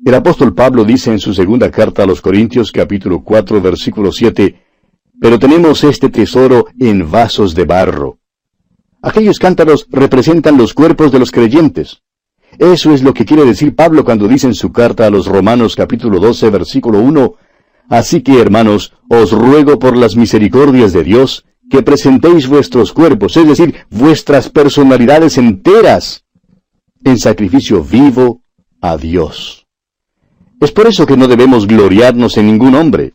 El 0.06 0.14
apóstol 0.14 0.56
Pablo 0.56 0.86
dice 0.86 1.12
en 1.12 1.20
su 1.20 1.34
segunda 1.34 1.70
carta 1.70 2.04
a 2.04 2.06
los 2.06 2.22
Corintios 2.22 2.72
capítulo 2.72 3.22
4 3.22 3.62
versículo 3.62 4.14
7, 4.14 4.62
Pero 5.20 5.38
tenemos 5.38 5.84
este 5.84 6.08
tesoro 6.08 6.68
en 6.80 7.12
vasos 7.12 7.54
de 7.54 7.66
barro. 7.66 8.20
Aquellos 9.02 9.40
cántaros 9.40 9.88
representan 9.92 10.56
los 10.56 10.74
cuerpos 10.74 11.12
de 11.12 11.20
los 11.20 11.32
creyentes. 11.32 12.02
Eso 12.58 12.94
es 12.94 13.04
lo 13.04 13.14
que 13.14 13.26
quiere 13.26 13.44
decir 13.44 13.76
Pablo 13.76 14.06
cuando 14.06 14.30
dice 14.30 14.48
en 14.48 14.56
su 14.56 14.72
carta 14.72 15.06
a 15.06 15.10
los 15.10 15.28
Romanos 15.28 15.76
capítulo 15.76 16.22
12 16.22 16.50
versículo 16.50 17.02
1, 17.02 17.34
Así 17.90 18.22
que, 18.22 18.40
hermanos, 18.40 18.94
os 19.10 19.34
ruego 19.34 19.80
por 19.80 19.98
las 19.98 20.16
misericordias 20.16 20.94
de 20.94 21.04
Dios, 21.04 21.46
que 21.70 21.84
presentéis 21.84 22.48
vuestros 22.48 22.94
cuerpos, 22.94 23.36
es 23.38 23.48
decir, 23.48 23.76
vuestras 23.90 24.50
personalidades 24.50 25.38
enteras, 25.38 26.26
en 27.04 27.18
sacrificio 27.18 27.84
vivo 27.84 28.42
a 28.82 28.98
Dios. 28.98 29.66
Es 30.60 30.72
por 30.72 30.88
eso 30.88 31.06
que 31.06 31.18
no 31.18 31.28
debemos 31.28 31.68
gloriarnos 31.68 32.38
en 32.38 32.48
ningún 32.48 32.76
hombre. 32.76 33.14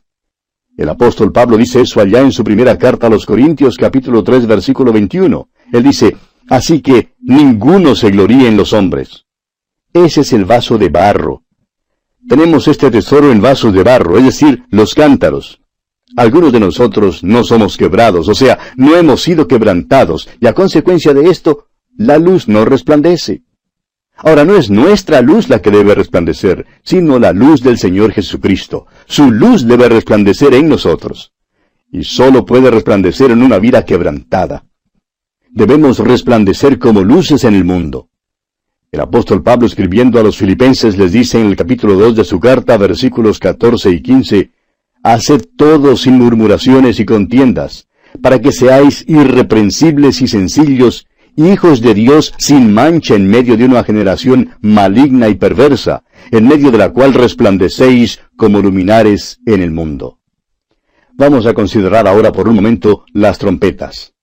El 0.77 0.88
apóstol 0.88 1.33
Pablo 1.33 1.57
dice 1.57 1.81
eso 1.81 2.01
allá 2.01 2.21
en 2.21 2.33
su 2.33 2.45
primera 2.45 2.79
carta 2.79 3.09
a 3.09 3.11
los 3.11 3.27
Corintios 3.27 3.77
capítulo 3.77 4.23
3 4.23 4.47
versículo 4.47 4.93
21. 4.93 5.49
Él 5.73 5.83
dice, 5.83 6.17
así 6.49 6.81
que 6.81 7.15
ninguno 7.21 7.95
se 7.95 8.11
gloríe 8.11 8.49
en 8.49 8.57
los 8.57 8.73
hombres. 8.73 9.27
Ese 9.93 10.23
es 10.23 10.33
el 10.33 10.45
vaso 10.45 10.79
de 10.79 10.88
barro. 10.88 11.43
Tenemos 12.29 12.69
este 12.69 12.91
tesoro 12.91 13.33
en 13.33 13.41
vasos 13.41 13.75
de 13.75 13.83
barro, 13.83 14.17
es 14.17 14.25
decir, 14.25 14.65
los 14.71 14.95
cántaros. 14.95 15.62
Algunos 16.16 16.53
de 16.53 16.61
nosotros 16.61 17.25
no 17.25 17.42
somos 17.42 17.77
quebrados, 17.77 18.29
o 18.29 18.35
sea, 18.35 18.59
no 18.77 18.96
hemos 18.96 19.22
sido 19.22 19.48
quebrantados, 19.48 20.29
y 20.40 20.46
a 20.46 20.53
consecuencia 20.53 21.14
de 21.14 21.31
esto, 21.31 21.68
la 21.96 22.18
luz 22.18 22.48
no 22.48 22.64
resplandece. 22.64 23.42
Ahora 24.16 24.44
no 24.44 24.57
es 24.57 24.70
nuestra 24.70 25.20
luz 25.20 25.48
la 25.48 25.61
que 25.61 25.70
debe 25.70 25.94
resplandecer, 25.94 26.66
sino 26.85 27.18
la 27.18 27.33
luz 27.33 27.62
del 27.62 27.79
Señor 27.79 28.12
Jesucristo. 28.12 28.87
Su 29.07 29.31
luz 29.31 29.66
debe 29.66 29.88
resplandecer 29.88 30.55
en 30.55 30.68
nosotros. 30.68 31.33
Y 31.90 32.05
solo 32.05 32.46
puede 32.46 32.70
resplandecer 32.70 33.31
en 33.31 33.42
una 33.42 33.59
vida 33.59 33.85
quebrantada. 33.85 34.64
Debemos 35.51 35.98
resplandecer 35.98 36.79
como 36.79 37.03
luces 37.03 37.44
en 37.44 37.55
el 37.55 37.64
mundo. 37.64 38.09
El 38.90 39.01
apóstol 39.01 39.42
Pablo 39.42 39.66
escribiendo 39.66 40.20
a 40.20 40.22
los 40.22 40.37
filipenses 40.37 40.96
les 40.98 41.12
dice 41.12 41.40
en 41.40 41.46
el 41.46 41.57
capítulo 41.57 41.94
2 41.94 42.16
de 42.16 42.25
su 42.25 42.38
carta, 42.38 42.77
versículos 42.77 43.38
14 43.38 43.90
y 43.90 44.03
15, 44.03 44.51
Haced 45.05 45.43
todo 45.57 45.97
sin 45.97 46.19
murmuraciones 46.19 47.01
y 47.01 47.05
contiendas, 47.05 47.88
para 48.23 48.41
que 48.41 48.53
seáis 48.53 49.05
irreprensibles 49.09 50.23
y 50.23 50.29
sencillos, 50.29 51.07
hijos 51.37 51.81
de 51.81 51.95
Dios 51.95 52.35
sin 52.38 52.73
mancha 52.73 53.15
en 53.15 53.27
medio 53.27 53.57
de 53.57 53.65
una 53.65 53.83
generación 53.83 54.51
maligna 54.61 55.29
y 55.29 55.35
perversa, 55.35 56.05
en 56.31 56.47
medio 56.47 56.71
de 56.71 56.79
la 56.79 56.93
cual 56.93 57.15
resplandecéis 57.15 58.21
como 58.37 58.61
luminares 58.61 59.41
en 59.45 59.62
el 59.62 59.73
mundo. 59.73 60.19
Vamos 61.15 61.47
a 61.47 61.55
considerar 61.55 62.07
ahora 62.07 62.31
por 62.31 62.49
un 62.49 62.55
momento 62.55 63.05
las 63.12 63.38
trompetas. 63.38 64.15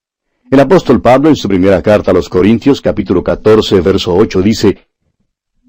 El 0.49 0.59
apóstol 0.59 1.01
Pablo 1.01 1.29
en 1.29 1.35
su 1.35 1.47
primera 1.47 1.81
carta 1.81 2.11
a 2.11 2.13
los 2.13 2.29
Corintios 2.29 2.81
capítulo 2.81 3.23
14 3.23 3.81
verso 3.81 4.15
8 4.15 4.41
dice, 4.41 4.87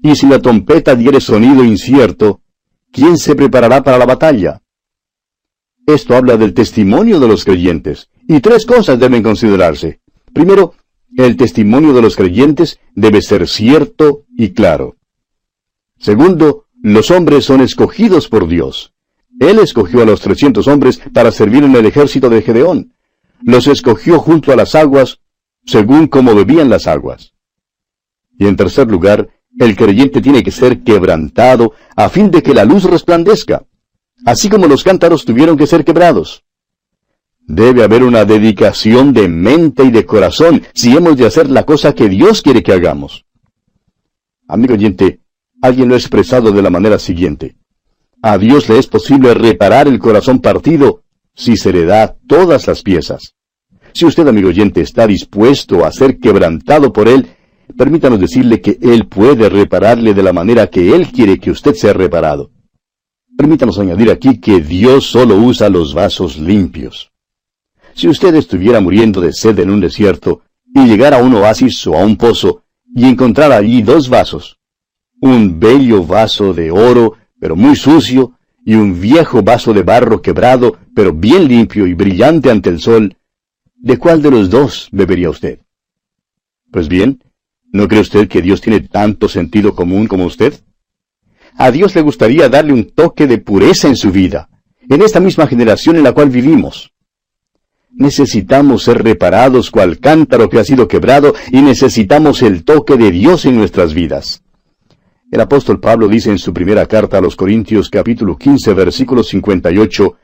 Y 0.01 0.15
si 0.15 0.25
la 0.27 0.39
trompeta 0.39 0.95
diere 0.95 1.19
sonido 1.19 1.63
incierto, 1.63 2.41
¿quién 2.91 3.17
se 3.17 3.35
preparará 3.35 3.83
para 3.83 3.97
la 3.97 4.05
batalla? 4.05 4.61
Esto 5.85 6.15
habla 6.15 6.37
del 6.37 6.53
testimonio 6.53 7.19
de 7.19 7.27
los 7.27 7.43
creyentes, 7.43 8.09
y 8.27 8.39
tres 8.39 8.65
cosas 8.65 8.99
deben 8.99 9.23
considerarse. 9.23 9.99
Primero, 10.33 10.75
el 11.17 11.35
testimonio 11.35 11.93
de 11.93 12.01
los 12.01 12.15
creyentes 12.15 12.79
debe 12.95 13.21
ser 13.21 13.47
cierto 13.47 14.25
y 14.37 14.51
claro. 14.51 14.95
Segundo, 15.97 16.65
los 16.81 17.11
hombres 17.11 17.45
son 17.45 17.61
escogidos 17.61 18.27
por 18.27 18.47
Dios. 18.47 18.93
Él 19.39 19.59
escogió 19.59 20.01
a 20.01 20.05
los 20.05 20.21
trescientos 20.21 20.67
hombres 20.67 21.01
para 21.13 21.31
servir 21.31 21.63
en 21.63 21.75
el 21.75 21.85
ejército 21.85 22.29
de 22.29 22.41
Gedeón. 22.41 22.93
Los 23.43 23.67
escogió 23.67 24.19
junto 24.19 24.51
a 24.51 24.55
las 24.55 24.75
aguas, 24.75 25.19
según 25.65 26.07
como 26.07 26.35
bebían 26.35 26.69
las 26.69 26.87
aguas. 26.87 27.33
Y 28.37 28.47
en 28.47 28.55
tercer 28.55 28.87
lugar, 28.87 29.29
el 29.59 29.75
creyente 29.75 30.21
tiene 30.21 30.43
que 30.43 30.51
ser 30.51 30.83
quebrantado 30.83 31.73
a 31.95 32.09
fin 32.09 32.31
de 32.31 32.41
que 32.41 32.53
la 32.53 32.65
luz 32.65 32.85
resplandezca, 32.85 33.65
así 34.25 34.49
como 34.49 34.67
los 34.67 34.83
cántaros 34.83 35.25
tuvieron 35.25 35.57
que 35.57 35.67
ser 35.67 35.83
quebrados. 35.83 36.43
Debe 37.41 37.83
haber 37.83 38.03
una 38.03 38.23
dedicación 38.23 39.13
de 39.13 39.27
mente 39.27 39.83
y 39.83 39.91
de 39.91 40.05
corazón 40.05 40.63
si 40.73 40.95
hemos 40.95 41.17
de 41.17 41.25
hacer 41.25 41.49
la 41.49 41.65
cosa 41.65 41.93
que 41.93 42.07
Dios 42.07 42.41
quiere 42.41 42.63
que 42.63 42.73
hagamos. 42.73 43.25
Amigo 44.47 44.73
oyente, 44.73 45.21
alguien 45.61 45.89
lo 45.89 45.95
ha 45.95 45.97
expresado 45.97 46.51
de 46.51 46.61
la 46.61 46.69
manera 46.69 46.99
siguiente. 46.99 47.55
A 48.21 48.37
Dios 48.37 48.69
le 48.69 48.77
es 48.77 48.87
posible 48.87 49.33
reparar 49.33 49.87
el 49.87 49.97
corazón 49.97 50.39
partido 50.39 51.03
si 51.33 51.57
se 51.57 51.73
le 51.73 51.85
da 51.85 52.15
todas 52.27 52.67
las 52.67 52.83
piezas. 52.83 53.35
Si 53.93 54.05
usted, 54.05 54.27
amigo 54.27 54.49
oyente, 54.49 54.81
está 54.81 55.07
dispuesto 55.07 55.85
a 55.85 55.91
ser 55.91 56.19
quebrantado 56.19 56.93
por 56.93 57.07
Él, 57.07 57.27
permítanos 57.77 58.19
decirle 58.19 58.61
que 58.61 58.77
Él 58.81 59.07
puede 59.07 59.49
repararle 59.49 60.13
de 60.13 60.23
la 60.23 60.33
manera 60.33 60.67
que 60.67 60.95
Él 60.95 61.11
quiere 61.11 61.39
que 61.39 61.51
usted 61.51 61.73
sea 61.73 61.93
reparado. 61.93 62.51
Permítanos 63.37 63.79
añadir 63.79 64.11
aquí 64.11 64.39
que 64.39 64.61
Dios 64.61 65.05
solo 65.05 65.35
usa 65.35 65.69
los 65.69 65.93
vasos 65.93 66.37
limpios. 66.37 67.11
Si 67.93 68.07
usted 68.07 68.35
estuviera 68.35 68.79
muriendo 68.79 69.21
de 69.21 69.33
sed 69.33 69.59
en 69.59 69.69
un 69.69 69.79
desierto 69.79 70.41
y 70.73 70.85
llegara 70.85 71.17
a 71.17 71.23
un 71.23 71.33
oasis 71.35 71.85
o 71.87 71.95
a 71.95 72.03
un 72.03 72.17
pozo 72.17 72.63
y 72.95 73.05
encontrara 73.05 73.57
allí 73.57 73.81
dos 73.81 74.09
vasos, 74.09 74.57
un 75.21 75.59
bello 75.59 76.03
vaso 76.03 76.53
de 76.53 76.71
oro, 76.71 77.17
pero 77.39 77.55
muy 77.55 77.75
sucio, 77.75 78.33
y 78.65 78.75
un 78.75 78.99
viejo 78.99 79.41
vaso 79.41 79.73
de 79.73 79.83
barro 79.83 80.21
quebrado, 80.21 80.77
pero 80.95 81.13
bien 81.13 81.47
limpio 81.47 81.87
y 81.87 81.93
brillante 81.93 82.51
ante 82.51 82.69
el 82.69 82.79
sol, 82.79 83.17
¿de 83.75 83.97
cuál 83.97 84.21
de 84.21 84.31
los 84.31 84.49
dos 84.49 84.87
bebería 84.91 85.29
usted? 85.29 85.59
Pues 86.71 86.87
bien, 86.87 87.23
¿no 87.71 87.87
cree 87.87 88.01
usted 88.01 88.27
que 88.27 88.41
Dios 88.41 88.61
tiene 88.61 88.81
tanto 88.81 89.27
sentido 89.27 89.75
común 89.75 90.07
como 90.07 90.25
usted? 90.25 90.53
A 91.55 91.71
Dios 91.71 91.95
le 91.95 92.01
gustaría 92.01 92.49
darle 92.49 92.73
un 92.73 92.91
toque 92.91 93.27
de 93.27 93.37
pureza 93.37 93.87
en 93.87 93.95
su 93.95 94.11
vida, 94.11 94.49
en 94.89 95.01
esta 95.01 95.19
misma 95.19 95.47
generación 95.47 95.95
en 95.95 96.03
la 96.03 96.13
cual 96.13 96.29
vivimos. 96.29 96.91
Necesitamos 97.93 98.83
ser 98.83 99.03
reparados 99.03 99.69
cual 99.69 99.99
cántaro 99.99 100.49
que 100.49 100.59
ha 100.59 100.63
sido 100.63 100.87
quebrado 100.87 101.33
y 101.51 101.61
necesitamos 101.61 102.41
el 102.41 102.63
toque 102.63 102.95
de 102.95 103.11
Dios 103.11 103.45
en 103.45 103.57
nuestras 103.57 103.93
vidas. 103.93 104.43
El 105.29 105.41
apóstol 105.41 105.79
Pablo 105.79 106.07
dice 106.07 106.29
en 106.29 106.39
su 106.39 106.53
primera 106.53 106.85
carta 106.85 107.17
a 107.17 107.21
los 107.21 107.35
Corintios 107.35 107.89
capítulo 107.89 108.37
15 108.37 108.73
versículo 108.73 109.23
58, 109.23 110.15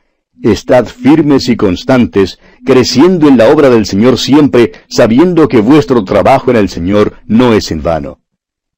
Estad 0.43 0.85
firmes 0.85 1.49
y 1.49 1.55
constantes, 1.55 2.39
creciendo 2.63 3.27
en 3.27 3.37
la 3.37 3.49
obra 3.49 3.69
del 3.69 3.85
Señor 3.85 4.17
siempre, 4.17 4.71
sabiendo 4.87 5.47
que 5.47 5.61
vuestro 5.61 6.03
trabajo 6.03 6.51
en 6.51 6.57
el 6.57 6.69
Señor 6.69 7.13
no 7.25 7.53
es 7.53 7.71
en 7.71 7.81
vano. 7.81 8.19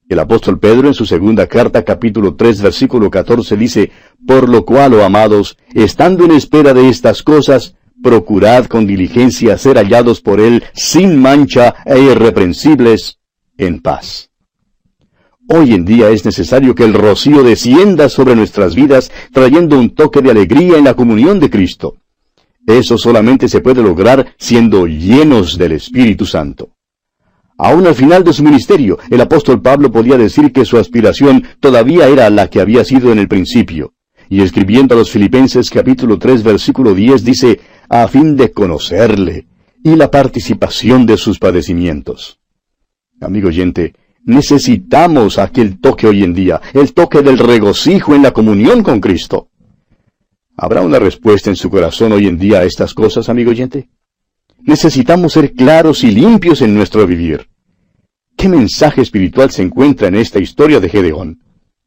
El 0.10 0.18
apóstol 0.18 0.58
Pedro 0.58 0.88
en 0.88 0.96
su 0.96 1.06
segunda 1.06 1.46
carta 1.46 1.84
capítulo 1.84 2.34
3 2.34 2.64
versículo 2.64 3.12
14 3.12 3.56
dice, 3.56 3.92
Por 4.26 4.50
lo 4.50 4.66
cual, 4.66 4.96
oh 4.96 5.04
amados, 5.04 5.56
estando 5.76 6.26
en 6.26 6.32
espera 6.32 6.74
de 6.74 6.90
estas 6.90 7.22
cosas, 7.22 7.76
procurad 8.02 8.66
con 8.66 8.88
diligencia 8.88 9.56
ser 9.60 9.78
hallados 9.78 10.20
por 10.20 10.40
Él 10.40 10.64
sin 10.74 11.22
mancha 11.22 11.76
e 11.86 12.00
irreprensibles, 12.00 13.20
en 13.56 13.82
paz. 13.82 14.32
Hoy 15.48 15.74
en 15.74 15.86
día 15.86 16.10
es 16.10 16.26
necesario 16.26 16.74
que 16.74 16.86
el 16.86 16.96
rocío 16.96 17.44
descienda 17.44 18.10
sobre 18.10 18.36
nuestras 18.36 18.74
vidas, 18.74 19.12
trayendo 19.32 19.78
un 19.78 19.92
toque 19.92 20.24
de 20.24 20.32
alegría 20.32 20.80
en 20.80 20.86
la 20.86 20.96
comunión 20.96 21.40
de 21.40 21.52
Cristo. 21.52 21.98
Eso 22.66 22.98
solamente 22.98 23.48
se 23.48 23.62
puede 23.62 23.84
lograr 23.84 24.34
siendo 24.40 24.88
llenos 24.88 25.56
del 25.56 25.74
Espíritu 25.74 26.26
Santo. 26.26 26.70
Aún 27.62 27.86
al 27.88 27.94
final 27.94 28.24
de 28.24 28.32
su 28.32 28.42
ministerio, 28.42 29.00
el 29.10 29.20
apóstol 29.20 29.62
Pablo 29.62 29.92
podía 29.92 30.18
decir 30.18 30.54
que 30.54 30.64
su 30.64 30.78
aspiración 30.78 31.44
todavía 31.60 32.08
era 32.08 32.30
la 32.30 32.50
que 32.50 32.62
había 32.62 32.86
sido 32.86 33.12
en 33.12 33.20
el 33.20 33.28
principio. 33.28 33.96
Y 34.30 34.42
escribiendo 34.42 34.96
a 34.96 34.98
los 34.98 35.12
Filipenses 35.12 35.70
capítulo 35.70 36.18
3 36.18 36.42
versículo 36.42 36.96
10 36.96 37.26
dice, 37.26 37.60
a 37.90 38.08
fin 38.08 38.38
de 38.38 38.54
conocerle 38.54 39.48
y 39.84 39.98
la 39.98 40.10
participación 40.10 41.06
de 41.06 41.18
sus 41.18 41.38
padecimientos. 41.38 42.40
Amigo 43.20 43.50
oyente, 43.50 43.94
necesitamos 44.24 45.38
aquel 45.38 45.82
toque 45.82 46.08
hoy 46.08 46.24
en 46.24 46.34
día, 46.34 46.62
el 46.74 46.94
toque 46.94 47.22
del 47.22 47.38
regocijo 47.38 48.16
en 48.16 48.24
la 48.24 48.32
comunión 48.32 48.84
con 48.84 49.02
Cristo. 49.02 49.50
¿Habrá 50.56 50.80
una 50.80 50.98
respuesta 50.98 51.50
en 51.50 51.58
su 51.58 51.70
corazón 51.70 52.14
hoy 52.14 52.26
en 52.28 52.38
día 52.38 52.60
a 52.60 52.64
estas 52.64 52.94
cosas, 52.94 53.28
amigo 53.28 53.52
oyente? 53.52 53.90
Necesitamos 54.62 55.34
ser 55.34 55.54
claros 55.54 56.04
y 56.04 56.12
limpios 56.12 56.62
en 56.62 56.76
nuestro 56.76 57.06
vivir. 57.08 57.48
¿Qué 58.38 58.48
mensaje 58.48 59.02
espiritual 59.02 59.52
se 59.52 59.64
encuentra 59.64 60.08
en 60.08 60.16
esta 60.16 60.40
historia 60.40 60.80
de 60.80 60.90
Gedeón? 60.90 61.40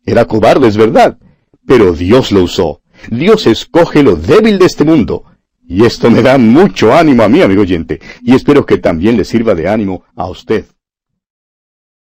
Era 0.05 0.25
cobarde, 0.25 0.69
es 0.69 0.77
verdad, 0.77 1.19
pero 1.67 1.93
Dios 1.93 2.33
lo 2.33 2.43
usó. 2.43 2.83
Dios 3.11 3.47
escoge 3.47 4.03
lo 4.03 4.17
débil 4.17 4.59
de 4.59 4.67
este 4.67 4.85
mundo 4.85 5.25
y 5.67 5.85
esto 5.85 6.11
me 6.11 6.23
da 6.23 6.37
mucho 6.37 6.93
ánimo 6.93 7.23
a 7.23 7.29
mí, 7.29 7.41
amigo 7.41 7.63
oyente, 7.63 8.01
y 8.21 8.35
espero 8.35 8.67
que 8.67 8.79
también 8.79 9.17
le 9.17 9.25
sirva 9.25 9.55
de 9.55 9.69
ánimo 9.69 10.05
a 10.15 10.29
usted. 10.29 10.67